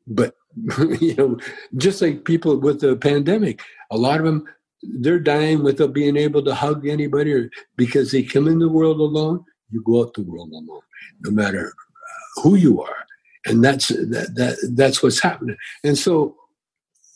[0.06, 0.34] but
[1.00, 1.38] you know,
[1.76, 4.46] just like people with the pandemic, a lot of them
[4.82, 9.00] they're dying without being able to hug anybody or, because they come in the world
[9.00, 9.44] alone.
[9.70, 10.80] You go out the world alone,
[11.20, 13.05] no matter uh, who you are,
[13.46, 15.56] and that's that, that that's what's happening.
[15.82, 16.36] And so,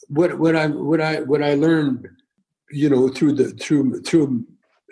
[0.09, 2.09] what what I what I what I learned
[2.71, 4.45] you know, through the through through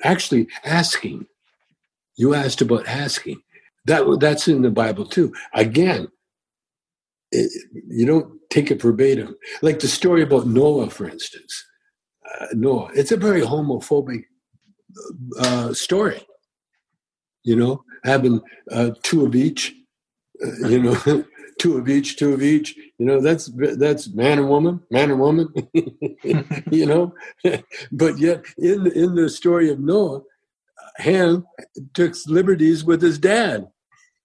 [0.04, 1.26] actually asking.
[2.16, 3.40] You asked about asking.
[3.86, 5.32] That that's in the Bible too.
[5.54, 6.08] Again,
[7.30, 7.50] it,
[7.88, 9.36] you don't take it verbatim.
[9.62, 11.64] Like the story about Noah, for instance.
[12.40, 12.90] Uh, Noah.
[12.94, 14.24] It's a very homophobic
[15.38, 16.26] uh, story.
[17.44, 19.74] You know, having uh, two of each.
[20.42, 21.24] Uh, you know,
[21.58, 22.76] two of each, two of each.
[22.98, 25.52] You know, that's that's man and woman, man and woman.
[26.70, 27.14] you know,
[27.92, 30.22] but yet in in the story of Noah,
[30.98, 31.46] Ham
[31.94, 33.68] took liberties with his dad.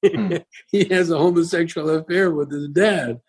[0.06, 0.36] Hmm.
[0.70, 3.22] he has a homosexual affair with his dad,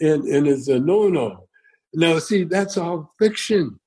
[0.00, 1.48] and and it's a no no.
[1.94, 3.80] Now, see, that's all fiction.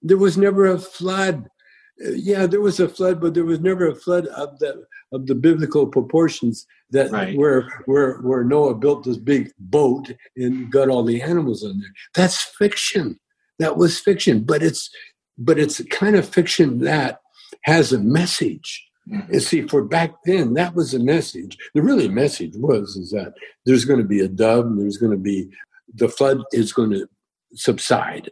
[0.00, 1.50] There was never a flood
[1.98, 5.34] yeah, there was a flood, but there was never a flood of the of the
[5.34, 7.36] biblical proportions that right.
[7.36, 11.90] where where where Noah built this big boat and got all the animals on there.
[12.14, 13.18] That's fiction.
[13.58, 14.90] That was fiction, but it's
[15.38, 17.20] but it's kind of fiction that
[17.62, 18.84] has a message.
[19.08, 19.32] Mm-hmm.
[19.32, 21.56] And see, for back then, that was a message.
[21.74, 25.12] The really message was is that there's going to be a dove, and there's going
[25.12, 25.48] to be
[25.94, 27.08] the flood is going to
[27.54, 28.30] subside,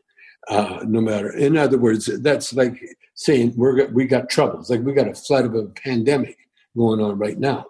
[0.49, 1.31] uh, no matter.
[1.31, 2.81] In other words, that's like
[3.15, 6.37] saying we're we got troubles, like we got a flood of a pandemic
[6.77, 7.67] going on right now.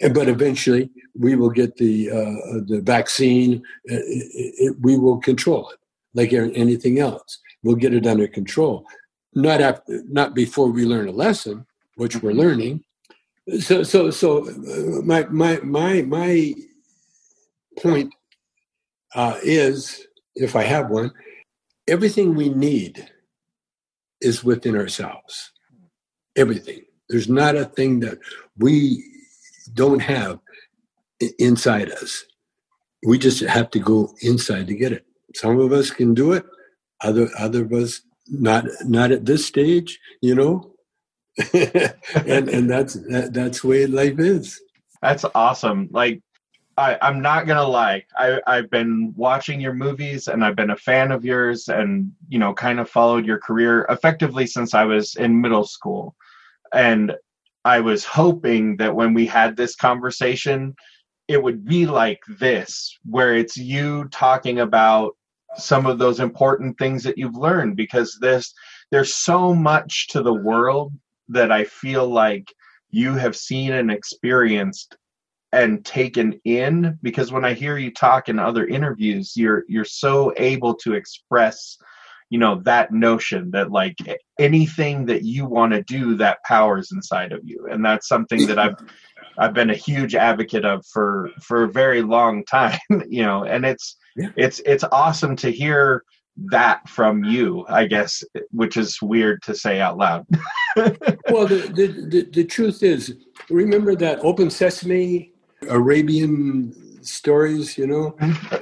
[0.00, 3.62] But eventually, we will get the uh, the vaccine.
[3.84, 5.78] It, uh, it, it, we will control it,
[6.14, 7.38] like anything else.
[7.62, 8.86] We'll get it under control.
[9.34, 12.82] Not after, not before we learn a lesson, which we're learning.
[13.60, 16.54] So, so, so, uh, my my my my
[17.78, 18.14] point
[19.14, 21.12] uh, is, if I have one,
[21.88, 23.10] everything we need
[24.20, 25.52] is within ourselves.
[26.36, 26.82] Everything.
[27.10, 28.18] There's not a thing that
[28.56, 29.04] we
[29.74, 30.38] don't have
[31.38, 32.24] inside us.
[33.04, 35.04] We just have to go inside to get it.
[35.34, 36.44] Some of us can do it.
[37.02, 40.72] Other other of us not not at this stage, you know.
[41.52, 44.60] and and that's that, that's the way life is.
[45.02, 45.88] That's awesome.
[45.90, 46.22] Like
[46.76, 48.04] I, I'm not gonna lie.
[48.16, 52.38] I, I've been watching your movies and I've been a fan of yours and you
[52.38, 56.14] know kind of followed your career effectively since I was in middle school.
[56.72, 57.14] And
[57.64, 60.74] I was hoping that when we had this conversation,
[61.28, 65.16] it would be like this, where it's you talking about
[65.56, 68.54] some of those important things that you've learned because this
[68.90, 70.92] there's so much to the world
[71.28, 72.52] that I feel like
[72.90, 74.96] you have seen and experienced
[75.52, 80.32] and taken in because when i hear you talk in other interviews you're you're so
[80.36, 81.76] able to express
[82.30, 83.96] you know that notion that like
[84.38, 88.58] anything that you want to do that powers inside of you and that's something that
[88.58, 88.76] i've
[89.38, 93.66] i've been a huge advocate of for for a very long time you know and
[93.66, 94.30] it's yeah.
[94.36, 96.04] it's it's awesome to hear
[96.36, 100.24] that from you i guess which is weird to say out loud
[100.76, 103.14] well the, the, the, the truth is
[103.50, 105.32] remember that open sesame
[105.68, 108.16] Arabian stories, you know.
[108.20, 108.58] uh,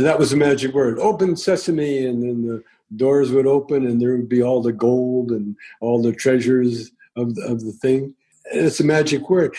[0.00, 0.98] that was a magic word.
[0.98, 2.64] Open sesame, and then the
[2.96, 7.34] doors would open, and there would be all the gold and all the treasures of
[7.34, 8.14] the, of the thing.
[8.46, 9.54] It's a magic word.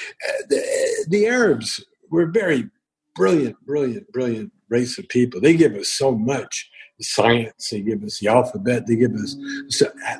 [0.49, 2.69] The, the Arabs were very
[3.15, 5.39] brilliant, brilliant, brilliant race of people.
[5.39, 6.69] They give us so much
[7.01, 7.69] science.
[7.69, 8.87] They give us the alphabet.
[8.87, 9.35] They give us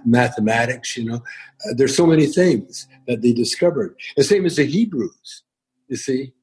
[0.05, 0.97] mathematics.
[0.97, 3.95] You know, uh, there's so many things that they discovered.
[4.17, 5.43] The same as the Hebrews.
[5.87, 6.33] You see,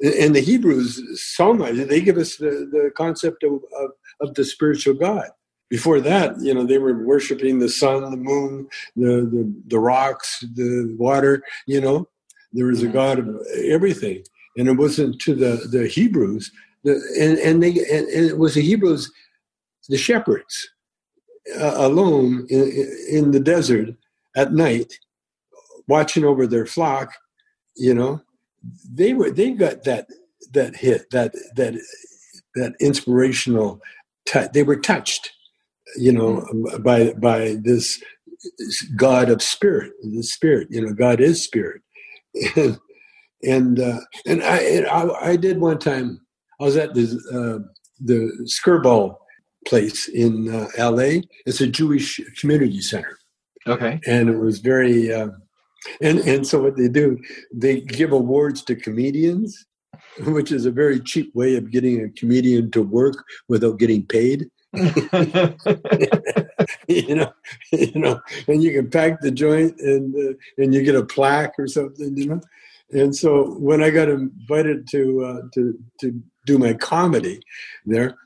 [0.00, 4.44] and the Hebrews so much they give us the, the concept of, of, of, the
[4.44, 5.28] spiritual God.
[5.68, 10.44] Before that, you know, they were worshiping the sun, the moon, the, the, the rocks,
[10.54, 12.08] the water, you know.
[12.54, 14.24] There was a God of everything.
[14.56, 16.50] And it wasn't to the, the Hebrews
[16.84, 19.10] the, and and they and, and it was the Hebrews,
[19.88, 20.70] the shepherds,
[21.58, 23.94] uh, alone in, in the desert
[24.36, 24.98] at night,
[25.88, 27.12] watching over their flock.
[27.76, 28.22] You know,
[28.90, 30.08] they were they got that
[30.52, 31.74] that hit that that
[32.54, 33.80] that inspirational.
[34.26, 35.32] T- they were touched,
[35.98, 36.82] you know, mm.
[36.82, 38.02] by by this
[38.96, 40.68] God of spirit, the spirit.
[40.70, 41.82] You know, God is spirit,
[42.56, 42.78] and
[43.42, 46.20] and uh, and I, and I, I did one time.
[46.60, 47.68] I was at the uh,
[48.00, 49.16] the Skirball
[49.66, 51.22] place in uh, L.A.
[51.46, 53.18] It's a Jewish community center.
[53.66, 55.12] Okay, and it was very.
[55.12, 55.28] Uh,
[56.00, 57.18] and and so what they do,
[57.52, 59.64] they give awards to comedians,
[60.26, 64.50] which is a very cheap way of getting a comedian to work without getting paid.
[66.88, 67.32] you know,
[67.72, 71.54] you know, and you can pack the joint and uh, and you get a plaque
[71.58, 72.40] or something, you know.
[72.90, 77.40] And so when I got invited to uh, to to do my comedy
[77.84, 78.16] there,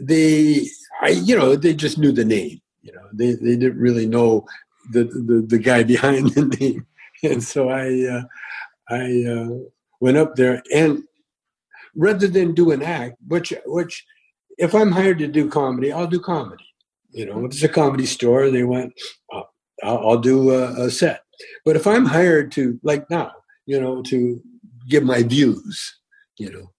[0.00, 0.66] they
[1.02, 4.46] I you know they just knew the name, you know, they they didn't really know
[4.92, 6.86] the the, the guy behind the name,
[7.22, 8.22] and so I uh,
[8.88, 9.58] I uh,
[10.00, 11.04] went up there and
[11.94, 14.06] rather than do an act, which which
[14.60, 16.64] if I'm hired to do comedy, I'll do comedy.
[17.12, 18.92] You know, it's a comedy store, they went,
[19.32, 19.48] I'll,
[19.82, 21.22] I'll, do a, a, set.
[21.64, 23.32] But if I'm hired to, like now,
[23.66, 24.40] you know, to
[24.88, 25.98] give my views,
[26.38, 26.70] you know,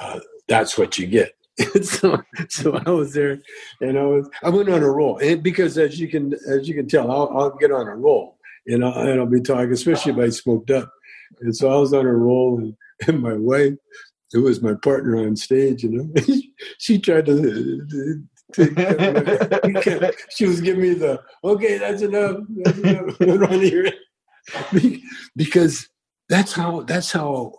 [0.00, 1.34] uh, that's what you get.
[1.82, 2.18] so,
[2.48, 3.38] so I was there,
[3.80, 6.74] and I was, I went on a roll, and because as you can, as you
[6.74, 10.12] can tell, I'll, I'll get on a roll, and I'll, and I'll be talking, especially
[10.12, 10.90] if I smoked up,
[11.40, 12.76] and so I was on a roll, and,
[13.08, 13.74] and my wife,
[14.32, 16.12] who was my partner on stage, you know,
[16.78, 17.86] she tried to.
[17.86, 18.22] to
[20.30, 21.78] she was giving me the okay.
[21.78, 22.36] That's enough.
[22.48, 23.92] That's enough.
[25.36, 25.88] Because
[26.28, 27.54] that's how that's how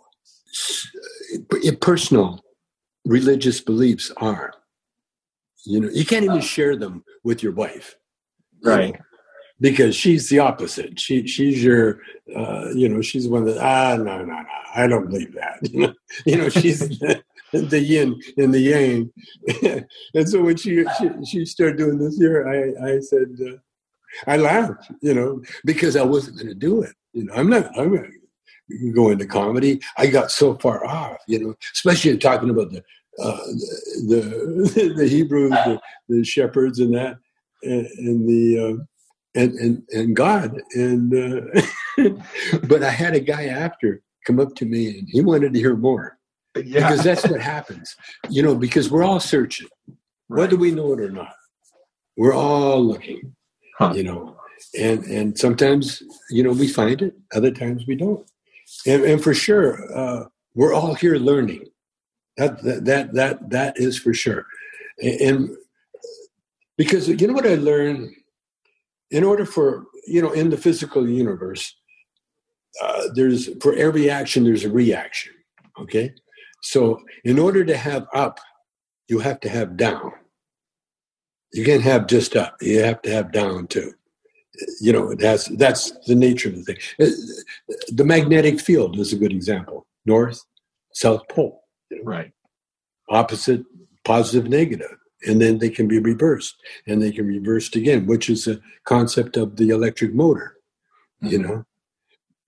[1.81, 2.41] personal
[3.05, 4.53] religious beliefs are.
[5.65, 6.41] You know, you can't even uh.
[6.41, 7.97] share them with your wife,
[8.63, 8.97] right?
[9.59, 10.99] Because she's the opposite.
[10.99, 12.01] She she's your
[12.35, 14.43] uh, you know she's one that ah no no no
[14.75, 15.93] I don't believe that you know
[16.25, 16.79] you know she's
[17.51, 19.11] the, yin and the yang,
[20.13, 23.57] and so when she she, she started doing this here, I I said uh,
[24.27, 26.93] I laughed you know because I wasn't going to do it.
[27.13, 28.05] You know I'm not I'm not
[28.93, 29.79] go into comedy.
[29.97, 32.83] I got so far off you know especially in talking about the.
[33.19, 33.35] Uh,
[34.05, 37.17] the, the the Hebrews, the, the shepherds, and that,
[37.63, 38.83] and, and the uh,
[39.37, 40.61] and and, and God.
[40.73, 41.61] And uh,
[42.63, 45.75] but I had a guy after come up to me and he wanted to hear
[45.75, 46.17] more
[46.55, 46.81] yeah.
[46.81, 47.95] because that's what happens,
[48.29, 48.55] you know.
[48.55, 50.41] Because we're all searching, right.
[50.41, 51.33] whether we know it or not.
[52.17, 53.35] We're all looking,
[53.77, 53.93] huh.
[53.95, 54.35] you know,
[54.77, 58.27] and and sometimes you know we find it, other times we don't,
[58.85, 61.65] and, and for sure uh, we're all here learning.
[62.37, 64.45] That, that that that that is for sure,
[65.01, 65.49] and, and
[66.77, 68.13] because you know what I learned
[69.11, 71.75] in order for you know in the physical universe
[72.81, 75.33] uh, there's for every action there's a reaction
[75.79, 76.13] okay?
[76.61, 78.39] So in order to have up
[79.07, 80.11] you have to have down.
[81.53, 82.57] You can't have just up.
[82.61, 83.93] You have to have down too.
[84.81, 86.77] You know that's that's the nature of the thing.
[86.99, 89.85] Uh, the magnetic field is a good example.
[90.05, 90.41] North
[90.93, 91.63] south pole.
[91.89, 92.03] You know?
[92.03, 92.31] right.
[93.09, 93.63] Opposite
[94.03, 98.29] positive negative and then they can be reversed and they can be reversed again which
[98.29, 100.57] is a concept of the electric motor
[101.21, 101.31] mm-hmm.
[101.31, 101.65] you know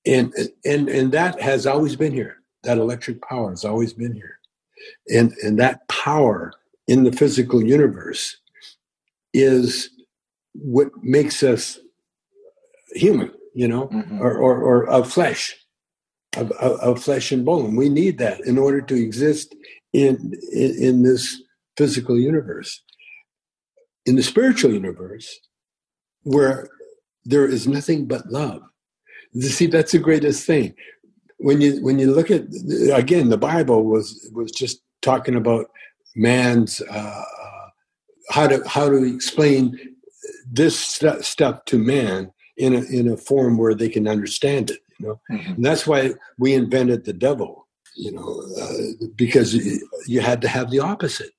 [0.05, 0.33] and
[0.65, 4.39] and and that has always been here that electric power has always been here
[5.09, 6.53] and and that power
[6.87, 8.37] in the physical universe
[9.33, 9.89] is
[10.53, 11.79] what makes us
[12.91, 14.21] human you know mm-hmm.
[14.21, 15.55] or, or or of flesh
[16.37, 19.55] of, of, of, flesh and bone we need that in order to exist
[19.93, 21.41] in in, in this
[21.79, 22.83] physical universe.
[24.05, 25.27] In the spiritual universe,
[26.23, 26.67] where
[27.23, 28.61] there is nothing but love.
[29.31, 30.75] You see, that's the greatest thing.
[31.37, 32.43] When you when you look at
[32.93, 35.67] again, the Bible was was just talking about
[36.15, 37.25] man's uh,
[38.29, 39.79] how to how to explain
[40.51, 44.81] this st- stuff to man in a in a form where they can understand it.
[44.97, 45.53] You know, mm-hmm.
[45.53, 46.01] and that's why
[46.37, 47.67] we invented the devil.
[47.95, 48.29] You know,
[48.61, 49.49] uh, because
[50.07, 51.31] you had to have the opposite.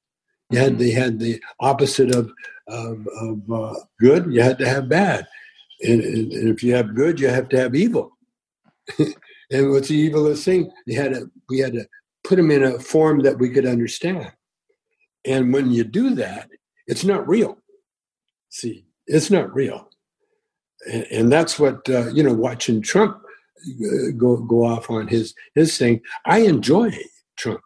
[0.51, 2.33] You had they had the opposite of
[2.67, 4.33] of, of uh, good.
[4.33, 5.27] You had to have bad,
[5.83, 8.17] and, and, and, if you have good, you have to have evil.
[8.99, 10.71] and what's the evilest thing?
[10.87, 11.87] You had to we had to
[12.25, 14.33] put them in a form that we could understand.
[15.25, 16.49] And when you do that,
[16.87, 17.59] it's not real.
[18.49, 19.89] See, it's not real,
[20.91, 22.33] and, and that's what uh, you know.
[22.33, 26.93] Watching Trump uh, go go off on his his thing, I enjoy
[27.37, 27.61] Trump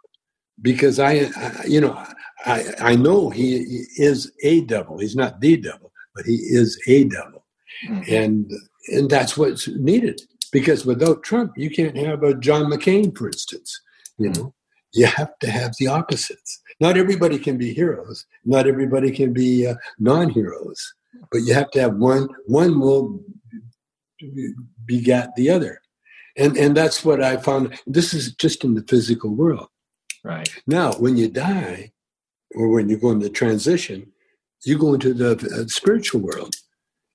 [0.60, 2.04] because I, I you know,
[2.44, 4.98] I, I know he is a devil.
[4.98, 7.44] He's not the devil, but he is a devil.
[7.88, 8.14] Mm-hmm.
[8.14, 8.52] And,
[8.88, 10.20] and that's what's needed
[10.52, 13.80] because without Trump, you can't have a John McCain, for instance.
[14.18, 14.42] You mm-hmm.
[14.42, 14.54] know,
[14.92, 16.60] you have to have the opposites.
[16.80, 18.24] Not everybody can be heroes.
[18.44, 20.94] Not everybody can be uh, non-heroes.
[21.30, 22.28] But you have to have one.
[22.46, 23.20] One will
[24.84, 25.80] begat the other,
[26.36, 27.80] and and that's what I found.
[27.86, 29.68] This is just in the physical world.
[30.24, 31.92] Right now, when you die,
[32.54, 34.12] or when you go into transition,
[34.64, 36.54] you go into the uh, spiritual world,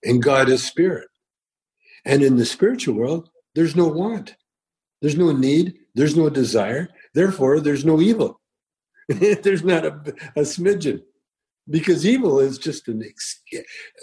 [0.04, 1.08] and God is spirit.
[2.06, 4.36] And in the spiritual world, there's no want,
[5.02, 6.90] there's no need, there's no desire.
[7.14, 8.40] Therefore, there's no evil.
[9.10, 9.94] There's not a,
[10.36, 11.02] a smidgen
[11.68, 13.04] because evil is just an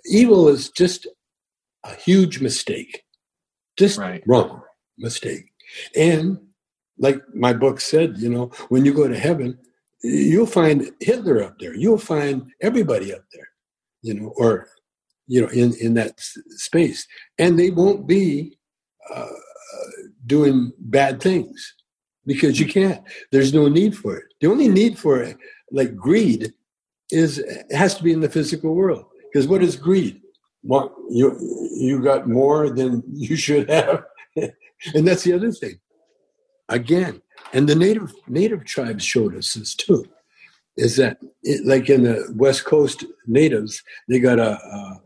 [0.04, 1.06] evil is just
[1.84, 3.04] a huge mistake,
[3.76, 4.22] just right.
[4.26, 4.62] wrong
[4.98, 5.44] mistake.
[5.94, 6.38] And
[6.98, 9.58] like my book said, you know, when you go to heaven,
[10.06, 11.74] you'll find Hitler up there.
[11.74, 13.48] You'll find everybody up there,
[14.02, 14.68] you know, or
[15.26, 17.06] you know, in in that space,
[17.38, 18.58] and they won't be
[19.12, 19.26] uh,
[20.26, 21.74] doing bad things
[22.24, 23.02] because you can't.
[23.32, 24.24] There's no need for it.
[24.40, 25.36] The only need for it,
[25.70, 26.52] like greed,
[27.10, 29.06] is has to be in the physical world.
[29.32, 30.20] Because what is greed?
[30.62, 31.36] Well, you
[31.74, 34.04] you got more than you should have,
[34.36, 35.80] and that's the other thing.
[36.68, 37.22] Again,
[37.52, 40.06] and the native native tribes showed us this too.
[40.76, 45.00] Is that it, like in the West Coast natives, they got a, a,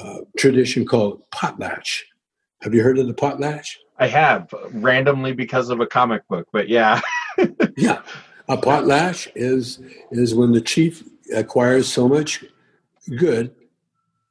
[0.00, 2.02] a tradition called potlatch.
[2.62, 3.76] Have you heard of the potlatch?
[3.98, 7.00] I have randomly because of a comic book, but yeah.
[7.76, 8.02] yeah.
[8.48, 9.80] A potlatch is
[10.10, 12.44] is when the chief acquires so much
[13.16, 13.54] good,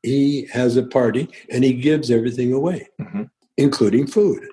[0.04, 3.24] he has a party and he gives everything away, mm-hmm.
[3.58, 4.46] including food.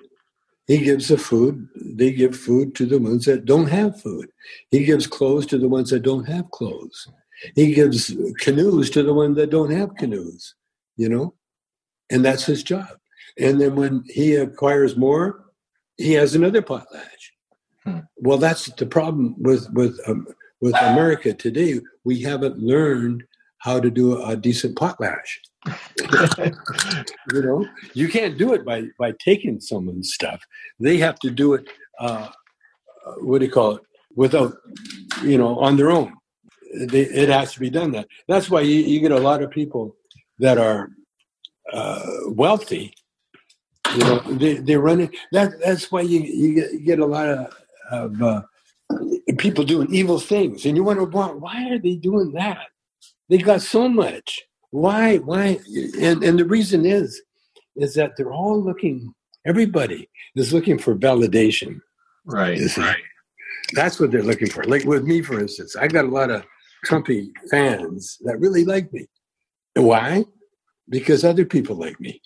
[0.67, 4.29] He gives the food, they give food to the ones that don't have food.
[4.69, 7.07] He gives clothes to the ones that don't have clothes.
[7.55, 10.55] He gives canoes to the ones that don't have canoes,
[10.97, 11.35] you know?
[12.09, 12.87] And that's his job.
[13.39, 15.45] And then when he acquires more,
[15.97, 17.31] he has another potlatch.
[17.83, 17.99] Hmm.
[18.17, 20.27] Well, that's the problem with with um,
[20.61, 21.79] with America today.
[22.03, 23.23] We haven't learned
[23.59, 25.39] how to do a decent potlatch.
[27.33, 30.41] you know, you can't do it by by taking someone's stuff.
[30.79, 31.67] They have to do it.
[31.99, 32.29] Uh,
[33.19, 33.81] what do you call it?
[34.15, 34.57] Without,
[35.23, 36.13] you know, on their own.
[36.75, 38.07] They, it has to be done that.
[38.27, 39.95] That's why you, you get a lot of people
[40.39, 40.89] that are
[41.71, 42.93] uh, wealthy
[43.95, 45.13] you know, they, they're running.
[45.31, 47.53] That that's why you you get, you get a lot of,
[47.91, 48.41] of uh,
[49.37, 52.67] people doing evil things, and you wonder why why are they doing that?
[53.29, 54.41] They got so much.
[54.77, 55.59] Why why?
[55.99, 57.19] And and the reason is
[57.75, 59.11] is that they're all looking.
[59.43, 61.79] Everybody is looking for validation.
[62.25, 62.59] Right.
[62.77, 63.03] Right.
[63.73, 64.63] That's what they're looking for.
[64.65, 66.45] Like with me, for instance, I got a lot of
[66.85, 69.07] Trumpy fans that really like me.
[69.75, 70.25] Why?
[70.87, 72.21] Because other people like me.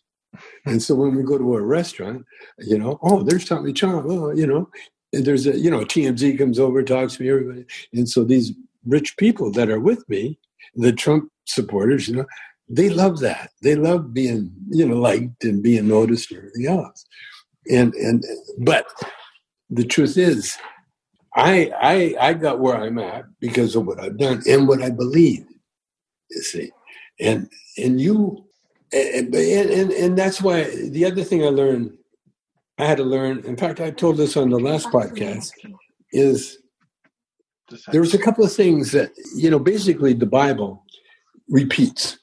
[0.66, 2.26] And so when we go to a restaurant,
[2.60, 4.70] you know, oh, there's Tommy Chong, oh, you know,
[5.14, 7.66] and there's a, you know, TMZ comes over, talks to me, everybody.
[7.94, 8.52] And so these
[8.86, 10.38] rich people that are with me,
[10.76, 12.26] the Trump supporters, you know,
[12.70, 13.52] they love that.
[13.62, 17.06] They love being, you know, liked and being noticed and everything else.
[17.70, 18.24] And and
[18.60, 18.86] but
[19.70, 20.58] the truth is,
[21.36, 24.90] I I I got where I'm at because of what I've done and what I
[24.90, 25.46] believe.
[26.30, 26.72] You see,
[27.20, 28.46] and and you
[28.94, 31.98] and, and, and that's why the other thing I learned,
[32.78, 33.40] I had to learn.
[33.46, 35.52] In fact, I told this on the last podcast,
[36.12, 36.58] is
[37.92, 39.60] there was a couple of things that you know.
[39.60, 40.84] Basically, the Bible
[41.52, 42.18] repeats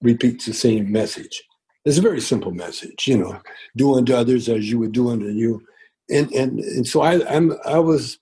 [0.00, 1.42] repeats the same message.
[1.84, 3.40] It's a very simple message, you know.
[3.76, 5.60] Do unto others as you would do unto you,
[6.08, 8.18] and and and so I I'm I was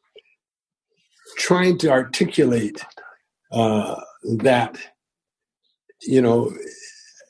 [1.36, 2.82] trying to articulate
[3.52, 4.00] uh,
[4.38, 4.78] that,
[6.02, 6.52] you know,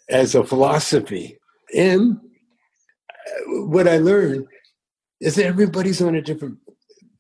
[0.08, 1.38] as a philosophy.
[1.74, 2.20] And
[3.46, 4.46] what I learned
[5.20, 6.58] is that everybody's on a different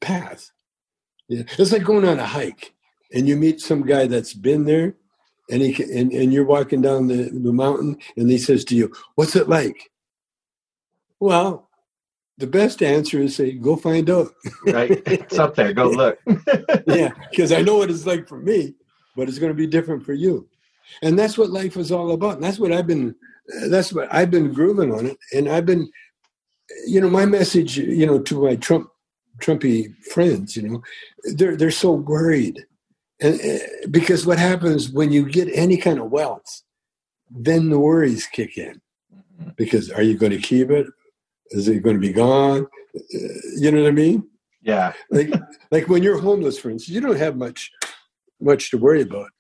[0.00, 0.50] path.
[1.28, 1.42] Yeah.
[1.58, 2.72] It's like going on a hike
[3.12, 4.94] and you meet some guy that's been there
[5.50, 8.92] and he and, and you're walking down the, the mountain and he says to you,
[9.14, 9.90] What's it like?
[11.20, 11.68] Well,
[12.38, 14.28] the best answer is say, go find out.
[14.66, 15.02] right.
[15.06, 15.72] It's up there.
[15.72, 16.18] Go look.
[16.86, 17.12] yeah.
[17.30, 18.74] Because I know what it's like for me,
[19.16, 20.46] but it's going to be different for you
[21.02, 22.34] and that's what life is all about.
[22.34, 23.14] And that's what I've been.
[23.68, 25.88] That's what I've been grooving on it, and I've been,
[26.86, 28.90] you know, my message, you know, to my Trump,
[29.40, 30.82] Trumpy friends, you know,
[31.34, 32.66] they're they're so worried,
[33.20, 33.58] Eh, eh,
[33.90, 36.62] because what happens when you get any kind of wealth,
[37.30, 38.80] then the worries kick in,
[39.12, 39.50] mm-hmm.
[39.56, 40.86] because are you going to keep it?
[41.50, 42.66] Is it going to be gone?
[42.94, 43.18] Uh,
[43.56, 44.28] you know what I mean?
[44.60, 44.92] Yeah.
[45.10, 45.32] like
[45.70, 47.70] like when you're homeless, for instance, you don't have much
[48.38, 49.30] much to worry about,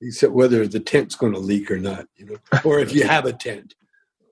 [0.00, 3.24] except whether the tent's going to leak or not, you know, or if you have
[3.24, 3.74] a tent,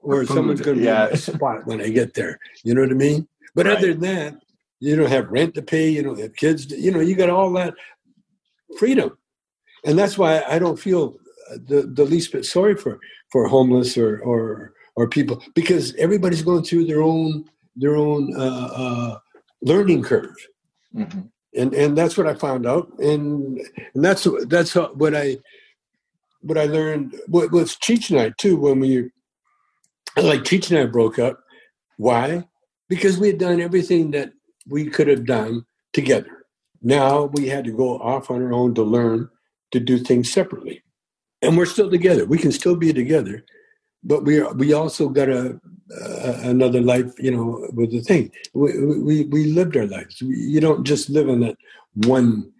[0.02, 1.06] or someone's going to yeah.
[1.06, 2.40] be in a spot when I get there.
[2.64, 3.28] You know what I mean?
[3.54, 3.78] But Right.
[3.78, 4.42] other than that,
[4.80, 5.90] you don't have rent to pay.
[5.90, 6.66] You don't have kids.
[6.66, 7.74] To, you know, you got all that
[8.78, 9.16] freedom,
[9.84, 11.16] and that's why I don't feel
[11.56, 12.98] the the least bit sorry for
[13.32, 17.44] for homeless or or or people because everybody's going through their own
[17.76, 19.18] their own uh, uh,
[19.62, 20.36] learning curve
[20.94, 21.30] Mhm.
[21.54, 23.58] and and that's what I found out, and
[23.94, 25.38] and that's that's what I
[26.42, 29.10] what I learned with, with Cheech and I too when we
[30.16, 31.40] like Cheech and I broke up.
[31.98, 32.48] Why?
[32.88, 34.32] Because we had done everything that
[34.68, 36.39] we could have done together.
[36.82, 39.28] Now we had to go off on our own to learn
[39.72, 40.82] to do things separately,
[41.42, 42.24] and we're still together.
[42.24, 43.44] We can still be together,
[44.02, 45.60] but we are, we also got a
[45.90, 48.30] uh, another life, you know, with the thing.
[48.54, 50.22] We, we we lived our lives.
[50.22, 51.56] We, you don't just live in that
[51.94, 52.52] one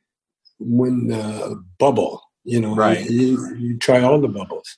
[0.58, 2.74] one uh, bubble, you know.
[2.74, 3.08] Right.
[3.08, 4.76] You, you try all the bubbles.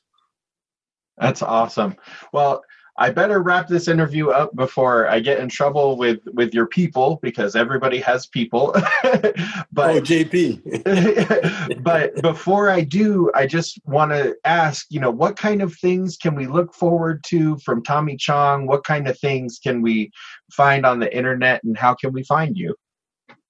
[1.19, 1.97] That's awesome.
[2.33, 2.63] Well,
[2.99, 7.19] I better wrap this interview up before I get in trouble with with your people
[7.23, 8.73] because everybody has people.
[8.77, 9.33] oh,
[9.73, 11.83] but JP.
[11.83, 16.19] but before I do, I just want to ask, you know, what kind of things
[16.19, 18.67] can we look forward to from Tommy Chong?
[18.67, 20.11] What kind of things can we
[20.53, 22.75] find on the internet and how can we find you?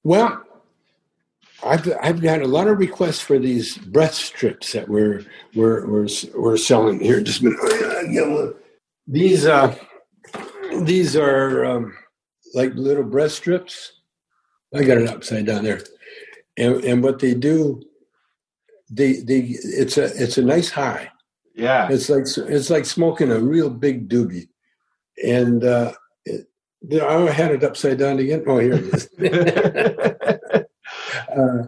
[0.05, 0.41] Well,
[1.65, 5.25] I've I've got a lot of requests for these breath strips that we're
[5.55, 7.21] we're we're, we're selling here.
[7.21, 8.55] Just a oh,
[9.07, 9.31] minute.
[9.31, 9.47] Yeah, get one.
[9.47, 9.75] These uh,
[10.85, 11.97] these are um,
[12.55, 13.93] like little breast strips.
[14.75, 15.81] I got it upside down there,
[16.57, 17.83] and and what they do,
[18.91, 21.11] they they it's a it's a nice high.
[21.55, 21.89] Yeah.
[21.91, 24.49] It's like it's like smoking a real big doobie,
[25.25, 25.93] and uh,
[26.25, 26.47] it,
[27.03, 28.45] I had it upside down again.
[28.47, 29.09] Oh, here it is.
[31.37, 31.67] uh,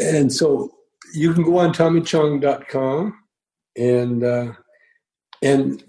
[0.00, 0.72] and so
[1.14, 3.18] you can go on TommyChong.com
[3.76, 4.52] and uh,
[5.42, 5.84] and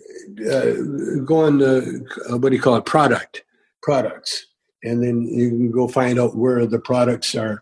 [0.51, 3.43] uh, go on the uh, what do you call it product
[3.81, 4.45] products,
[4.83, 7.61] and then you can go find out where the products are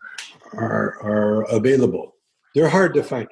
[0.54, 2.16] are are available.
[2.54, 3.28] They're hard to find.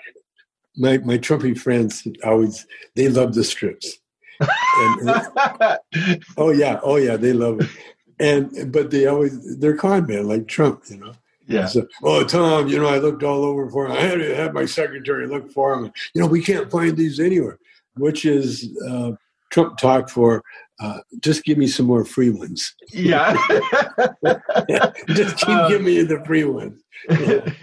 [0.77, 2.65] My my Trumpy friends always
[2.95, 3.97] they love the strips.
[4.39, 7.69] And, and- oh yeah, oh yeah, they love it.
[8.19, 11.13] And but they always they're con men like Trump, you know.
[11.47, 11.65] yeah.
[11.67, 13.91] So, oh, Tom, you know, I looked all over for him.
[13.93, 15.91] I had to have my secretary look for him.
[16.13, 17.59] You know, we can't find these anywhere,
[17.97, 19.11] which is uh,
[19.54, 20.43] Trump talk for
[20.80, 22.76] uh, just give me some more free ones.
[22.91, 23.34] Yeah.
[25.10, 26.82] just keep Um, giving me the free ones.
[27.10, 27.54] Yeah.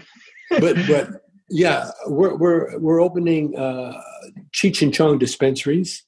[0.59, 1.09] But, but
[1.49, 4.01] yeah, we're, we're, we're opening uh,
[4.53, 6.03] Cheech and Chong dispensaries.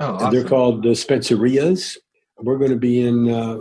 [0.00, 1.96] Oh, And They're called dispensarias.
[2.38, 3.58] We're going to be in uh,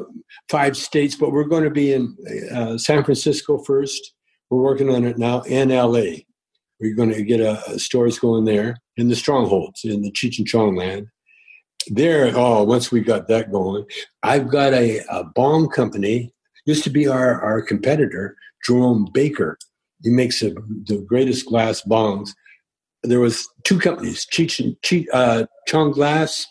[0.50, 2.16] five states, but we're going to be in
[2.54, 4.14] uh, San Francisco first.
[4.50, 6.22] We're working on it now, in LA.
[6.80, 10.38] We're going to get a, a stores going there in the strongholds in the Cheech
[10.38, 11.08] and Chong land.
[11.90, 13.86] There, oh, once we got that going,
[14.24, 16.34] I've got a, a bong company.
[16.66, 18.36] Used to be our, our competitor,
[18.66, 19.58] Jerome Baker.
[20.04, 20.52] He makes a,
[20.86, 22.32] the greatest glass bongs.
[23.04, 26.46] There was two companies, Cheech and Cheech, uh, Chong Glass,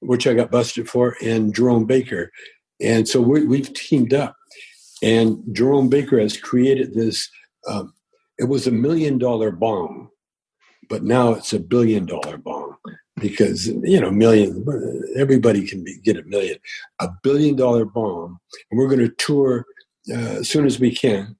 [0.00, 2.30] which I got busted for, and Jerome Baker.
[2.80, 4.34] And so we, we've teamed up.
[5.02, 7.28] And Jerome Baker has created this.
[7.68, 7.92] Um,
[8.38, 10.10] it was a million dollar bomb,
[10.88, 12.63] but now it's a billion dollar bomb
[13.24, 14.62] because you know million.
[15.16, 16.58] Everybody can be, get a million.
[17.00, 18.38] A billion dollar bomb,
[18.70, 19.64] and we're going to tour
[20.10, 21.34] uh, as soon as we can.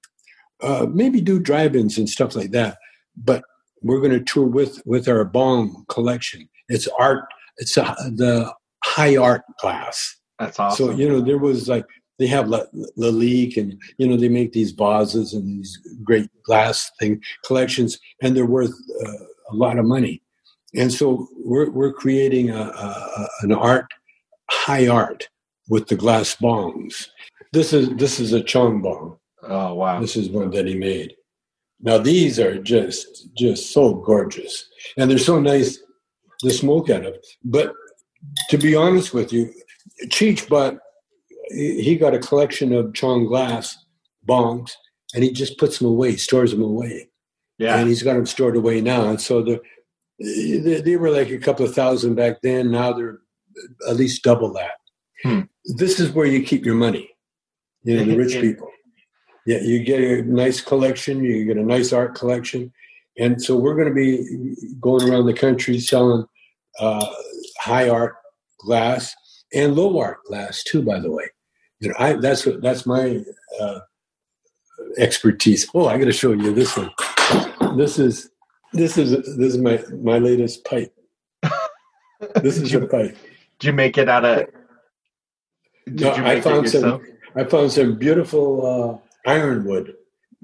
[0.63, 2.79] Uh, maybe do drive-ins and stuff like that.
[3.17, 3.43] But
[3.83, 6.49] we're going to tour with with our bomb collection.
[6.71, 7.27] It's art.
[7.59, 8.51] It's a, the
[8.83, 10.17] high art class.
[10.39, 10.87] That's awesome.
[10.87, 11.85] So you know, there was like
[12.19, 12.63] they have La,
[12.97, 18.35] La and you know they make these vases and these great glass thing collections, and
[18.35, 18.73] they're worth
[19.05, 20.23] uh, a lot of money.
[20.77, 23.87] And so we're we're creating a, a, an art,
[24.51, 25.29] high art,
[25.69, 27.09] with the glass bongs.
[27.53, 29.17] This is this is a Chong bong.
[29.43, 30.01] oh wow.
[30.01, 31.15] This is one that he made.
[31.81, 34.67] Now these are just just so gorgeous,
[34.97, 35.79] and they're so nice
[36.41, 37.15] to smoke out of.
[37.45, 37.73] But
[38.51, 39.53] to be honest with you,
[40.07, 40.79] Cheech bought
[41.51, 43.77] he he got a collection of Chong glass
[44.27, 44.73] bongs,
[45.15, 47.09] and he just puts them away, stores them away,
[47.59, 47.77] Yeah.
[47.77, 49.09] and he's got them stored away now.
[49.09, 49.61] And so the
[50.19, 52.71] they, they were like a couple of thousand back then.
[52.71, 53.19] Now they're
[53.89, 54.75] at least double that.
[55.23, 55.41] Hmm.
[55.77, 57.11] This is where you keep your money.
[57.83, 58.69] You know, the rich people.
[59.47, 62.73] Yeah, you get a nice collection, you get a nice art collection.
[63.19, 66.25] And so we're going to be going around the country selling
[66.81, 67.07] uh,
[67.61, 68.17] high art
[68.59, 69.15] glass
[69.53, 71.25] and low art glass too, by the way.
[71.81, 73.23] You know, I, that's what, that's my
[73.61, 73.81] uh,
[74.97, 75.69] expertise.
[75.75, 76.91] Oh, I got to show you this one.
[77.77, 78.31] This is
[78.75, 80.93] this is this is my my latest pipe.
[82.43, 83.17] This is a pipe.
[83.59, 84.47] Did you make it out of?
[85.87, 87.03] Did No, you I found some.
[87.37, 88.47] I found some beautiful
[89.27, 89.95] uh, ironwood.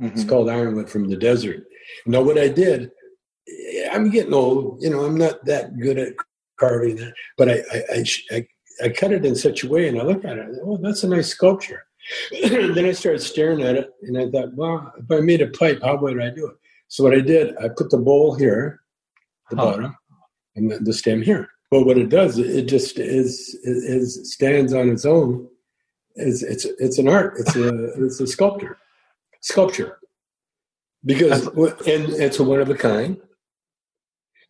[0.01, 0.29] It's Mhm.
[0.29, 1.65] called ironwood from the desert.
[2.07, 2.91] Now, what I did,
[3.93, 4.83] I'm getting old.
[4.83, 6.15] You know, I'm not that good at
[6.59, 8.05] carving that, but I I, I,
[8.37, 8.47] I,
[8.85, 10.43] I cut it in such a way, and I look at it.
[10.43, 11.85] I thought, Oh, that's a nice sculpture.
[12.43, 15.81] then I started staring at it, and I thought, well, if I made a pipe,
[15.83, 16.57] how would I do it?
[16.91, 18.81] So what I did, I put the bowl here,
[19.49, 19.65] the Huh.
[19.65, 19.97] bottom,
[20.57, 21.49] and the, the stem here.
[21.71, 25.49] But what it does, it just is, is stands on its own.
[26.17, 27.35] It's it's it's an art.
[27.39, 27.69] It's a
[28.05, 28.77] it's a sculptor,
[29.41, 29.99] sculpture.
[31.05, 33.17] Because and it's a one of a kind.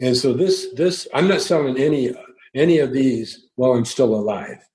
[0.00, 2.14] And so this this I'm not selling any
[2.54, 4.66] any of these while I'm still alive.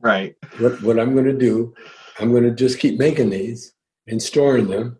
[0.00, 0.34] Right.
[0.58, 1.72] What what I'm going to do,
[2.18, 3.72] I'm going to just keep making these
[4.08, 4.98] and storing them.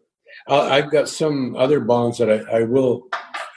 [0.48, 3.08] I I've got some other bongs that I, I will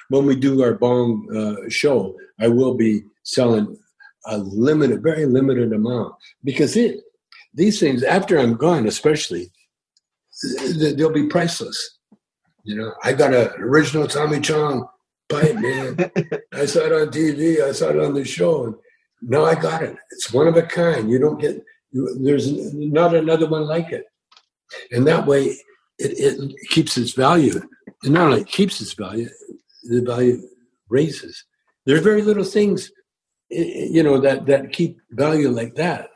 [0.10, 2.16] when we do our bong uh, show.
[2.40, 3.78] I will be selling
[4.26, 6.14] a limited, very limited amount
[6.44, 7.02] because it
[7.54, 9.52] these things after I'm gone, especially
[10.96, 11.98] they'll be priceless.
[12.64, 14.88] You know, I got an original Tommy Chong
[15.30, 16.12] pipe, man.
[16.54, 17.62] I saw it on TV.
[17.62, 18.76] I saw it on the show, and
[19.22, 19.96] now I got it.
[20.12, 21.10] It's one of a kind.
[21.10, 24.06] You don't get you, there's not another one like it,
[24.92, 25.58] and that way
[26.00, 27.60] it, it keeps its value.
[28.04, 29.30] And not only keeps its value,
[29.84, 30.42] the value
[30.90, 31.44] raises.
[31.86, 32.92] There's very little things,
[33.50, 36.10] you know, that that keep value like that.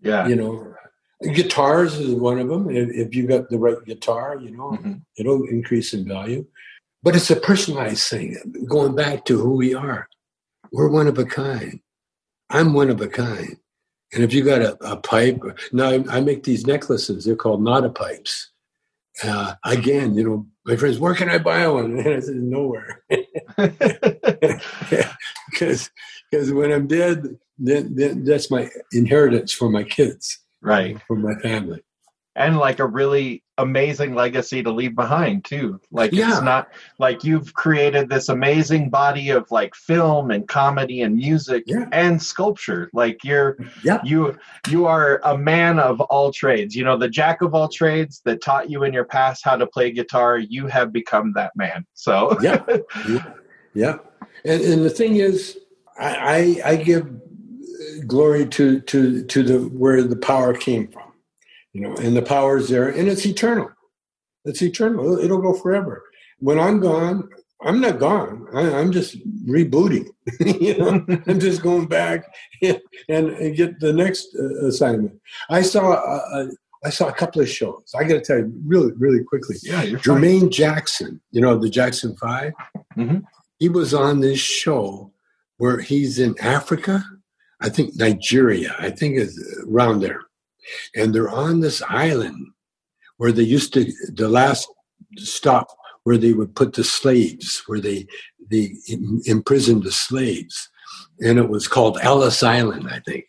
[0.00, 0.26] Yeah.
[0.28, 0.74] You know,
[1.32, 2.70] guitars is one of them.
[2.70, 5.00] If, if you got the right guitar, you know, Mhm.
[5.16, 6.46] it'll increase in value.
[7.02, 8.36] But it's a personalized thing.
[8.68, 10.08] Going back to who we are,
[10.72, 11.80] we're one of a kind.
[12.50, 13.56] I'm one of a kind.
[14.12, 17.24] And if you got a, a pipe, now I, I make these necklaces.
[17.24, 18.50] They're called Nada pipes.
[19.22, 21.98] Uh, again, you know, my friends, where can I buy one?
[22.04, 23.02] And I said, nowhere,
[25.50, 25.90] because
[26.30, 31.00] because when I'm dead, then, then that's my inheritance for my kids, right.
[31.06, 31.84] for my family.
[32.34, 35.80] And like a really amazing legacy to leave behind too.
[35.92, 36.30] Like Yeah.
[36.30, 41.62] it's not like you've created this amazing body of like film and comedy and music
[41.66, 41.86] Yeah.
[41.92, 42.90] and sculpture.
[42.92, 44.00] Like you're Yeah.
[44.04, 44.36] you
[44.68, 46.74] you are a man of all trades.
[46.74, 49.66] You know, the jack of all trades that taught you in your past how to
[49.66, 51.86] play guitar, you have become that man.
[51.94, 52.64] So Yeah.
[53.74, 53.98] Yeah.
[54.44, 55.58] And, and the thing is,
[55.98, 57.08] I, I I give
[58.06, 61.03] glory to to to the where the power came from,
[61.74, 63.68] you know, and the power is there, and it's eternal.
[64.46, 65.18] It's eternal.
[65.18, 66.02] It'll, go forever.
[66.38, 67.28] When I'm gone,
[67.62, 68.46] I'm not gone.
[68.54, 69.16] I, I'm just
[69.46, 70.08] rebooting.
[70.40, 72.24] you know, I'm just going back
[72.62, 75.18] and, and get the next uh, assignment.
[75.50, 76.50] I saw a, a,
[76.84, 77.94] I saw a couple of shows.
[77.98, 79.56] I got to tell you really really quickly.
[79.62, 80.20] yeah, you're fine.
[80.22, 82.52] Jermaine Jackson, you know, the Jackson 5
[82.98, 83.24] Mhm.
[83.58, 85.10] he was on this show
[85.56, 87.02] where he's in Africa,
[87.60, 89.34] I think Nigeria, I think is
[89.66, 90.20] around there.
[90.94, 92.48] And they're on this island
[93.16, 94.68] where they used to, the last
[95.16, 95.68] stop
[96.04, 98.06] where they would put the slaves, where they,
[98.50, 98.74] they
[99.24, 100.68] imprisoned the slaves.
[101.20, 103.24] And it was called Ellis Island, I think.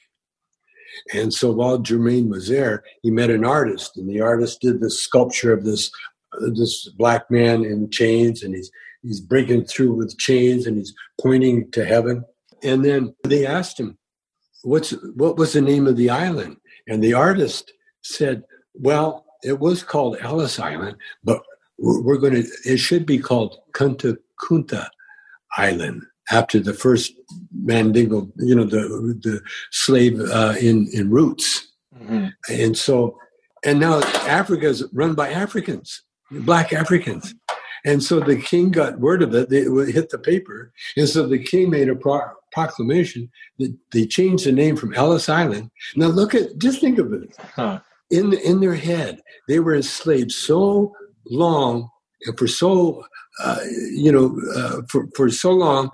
[1.14, 5.02] And so while Jermaine was there, he met an artist, and the artist did this
[5.02, 5.92] sculpture of this
[6.34, 8.72] uh, this black man in chains, and he's
[9.02, 12.26] he's breaking through with chains, and he's pointing to heaven.
[12.64, 13.98] And then they asked him,
[14.64, 16.58] "What's what was the name of the island?"
[16.88, 17.72] And the artist
[18.04, 21.42] said, "Well, it was called Ellis Island, but
[21.78, 22.46] we're, going to.
[22.66, 24.88] It should be called Kunta Kinte
[25.58, 27.14] Island." After the first
[27.54, 28.80] Mandingo, you know, the
[29.22, 31.68] the slave uh, in in roots,
[32.02, 32.34] Mhm.
[32.50, 33.18] and so,
[33.64, 37.36] and now Africa is run by Africans, black Africans.
[37.86, 39.50] And so the king got word of it.
[39.52, 40.74] They it hit the paper.
[40.98, 43.30] And so the king made a pro- proclamation
[43.60, 45.70] that they changed the name from Ellis Island.
[45.96, 47.36] Now look at, just think of it.
[47.56, 47.80] Huh.
[48.10, 49.14] In, in their head,
[49.48, 50.94] they were enslaved so
[51.44, 51.90] long
[52.26, 53.04] and for so,
[53.44, 53.60] uh,
[54.04, 54.28] you know,
[54.60, 55.90] uh, for, for so long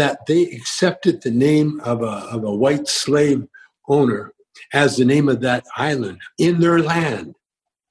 [0.00, 3.40] that they accepted the name of a, of a white slave
[3.88, 4.32] owner
[4.72, 7.34] as the name of that island in their land.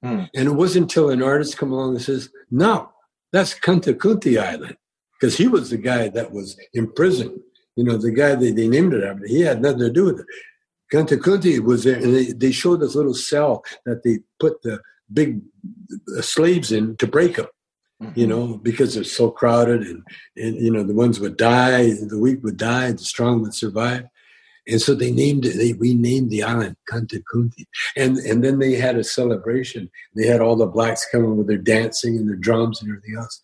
[0.02, 0.24] Hmm.
[0.36, 2.92] And it wasn't until an artist come along and says, no,
[3.32, 4.76] that's Kunta Kinte Island.
[5.14, 7.42] Because he was the guy that was in prison.
[7.78, 9.26] You know, the guy that they named it after.
[9.26, 10.26] He had nothing to do with it.
[10.92, 14.80] Kunta Kinte was there, and they, they showed this little cell that they put the
[15.12, 15.40] big
[16.16, 17.46] uh, slaves in to break them
[18.14, 20.02] you know, because they're so crowded and,
[20.36, 24.04] and, you know, the ones would die, the weak would die, the strong would survive.
[24.68, 27.66] And so they named it, they renamed the island Kunta Kinte.
[27.96, 29.90] And, and then they had a celebration.
[30.14, 33.40] They had all the blacks coming with their dancing and their drums and everything else.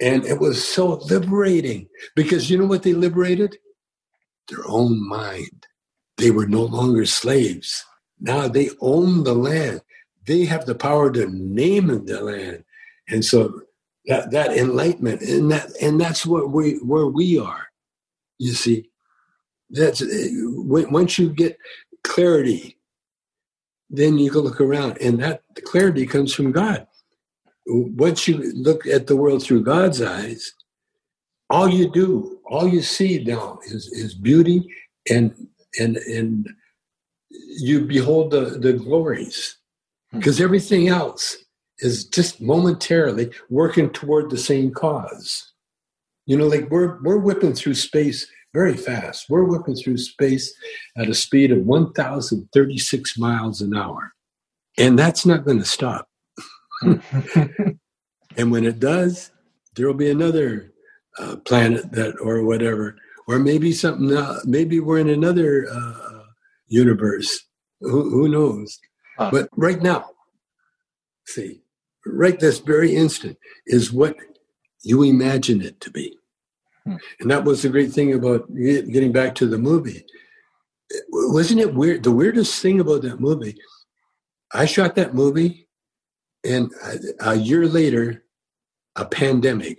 [0.00, 3.56] And it was so liberating because you know what they liberated?
[4.48, 5.66] Their own mind.
[6.16, 7.84] They were no longer slaves.
[8.20, 9.82] Now they own the land.
[10.26, 12.64] They have the power to name the land.
[13.08, 13.62] And so
[14.06, 17.68] that, that enlightenment and that and that's what we where we are.
[18.38, 18.90] You see,
[19.70, 21.58] that's once you get
[22.04, 22.78] clarity,
[23.90, 26.86] then you can look around, and that clarity comes from God.
[27.68, 30.52] Once you look at the world through God's eyes,
[31.50, 34.66] all you do, all you see now is, is beauty
[35.10, 35.34] and
[35.78, 36.48] and and
[37.30, 39.56] you behold the, the glories.
[40.12, 40.44] Because hmm.
[40.44, 41.36] everything else
[41.78, 45.52] is just momentarily working toward the same cause.
[46.26, 49.26] You know, like we're we're whipping through space very fast.
[49.28, 50.54] We're whipping through space
[50.96, 54.14] at a speed of 1,036 miles an hour.
[54.78, 56.07] And that's not going to stop.
[58.36, 59.30] and when it does,
[59.74, 60.72] there will be another
[61.18, 66.24] uh, planet that, or whatever, or maybe something, uh, maybe we're in another uh,
[66.68, 67.46] universe.
[67.80, 68.78] Who, who knows?
[69.18, 69.30] Huh.
[69.32, 70.10] But right now,
[71.26, 71.62] see,
[72.06, 74.16] right this very instant is what
[74.82, 76.16] you imagine it to be.
[76.84, 76.96] Hmm.
[77.20, 80.04] And that was the great thing about getting back to the movie.
[81.10, 82.02] Wasn't it weird?
[82.02, 83.56] The weirdest thing about that movie,
[84.52, 85.67] I shot that movie,
[86.48, 86.72] and
[87.20, 88.24] a year later,
[88.96, 89.78] a pandemic,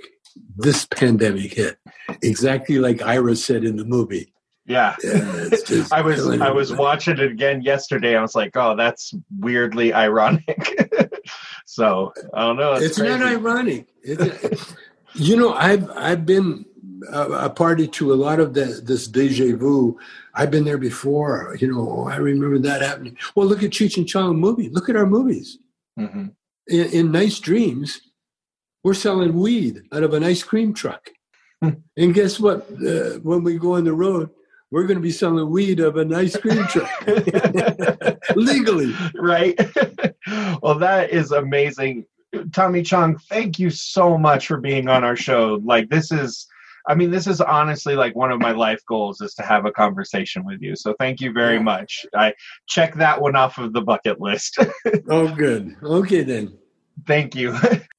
[0.56, 1.78] this pandemic hit,
[2.22, 4.34] exactly like Ira said in the movie.
[4.66, 5.50] Yeah, yeah
[5.92, 8.16] I was I was watching it again yesterday.
[8.16, 11.02] I was like, oh, that's weirdly ironic.
[11.66, 12.74] so I don't know.
[12.74, 13.88] It's, it's not ironic.
[14.04, 14.76] It's,
[15.16, 16.66] you know, I've I've been
[17.12, 19.98] a, a, party to a lot of the, this deja vu.
[20.36, 21.58] I've been there before.
[21.60, 23.18] You know, I remember that happening.
[23.36, 24.70] Well, look at Cheech and Chong movie.
[24.70, 25.58] Look at our movies.
[25.98, 26.28] Mm-hmm.
[26.70, 28.02] In, in, Nice Dreams,
[28.84, 31.10] we're selling weed out of an ice cream truck.
[31.62, 31.72] Hmm.
[31.98, 32.70] and guess what?
[32.72, 34.30] Uh, when we go on the road,
[34.72, 36.90] we're going to be selling weed of an ice cream truck
[38.36, 38.94] legally.
[39.16, 39.60] Right.
[40.62, 42.06] well, that is amazing.
[42.54, 45.60] Tommy Chong, thank you so much for being on our show.
[45.64, 46.46] Like, this is,
[46.88, 49.72] I mean, this is honestly like one of my life goals is to have a
[49.72, 50.76] conversation with you.
[50.76, 52.06] So thank you very much.
[52.16, 52.34] I
[52.68, 54.60] check that one off of the bucket list.
[55.10, 55.76] oh, good.
[55.82, 56.59] Okay, then.
[57.06, 57.56] Thank you.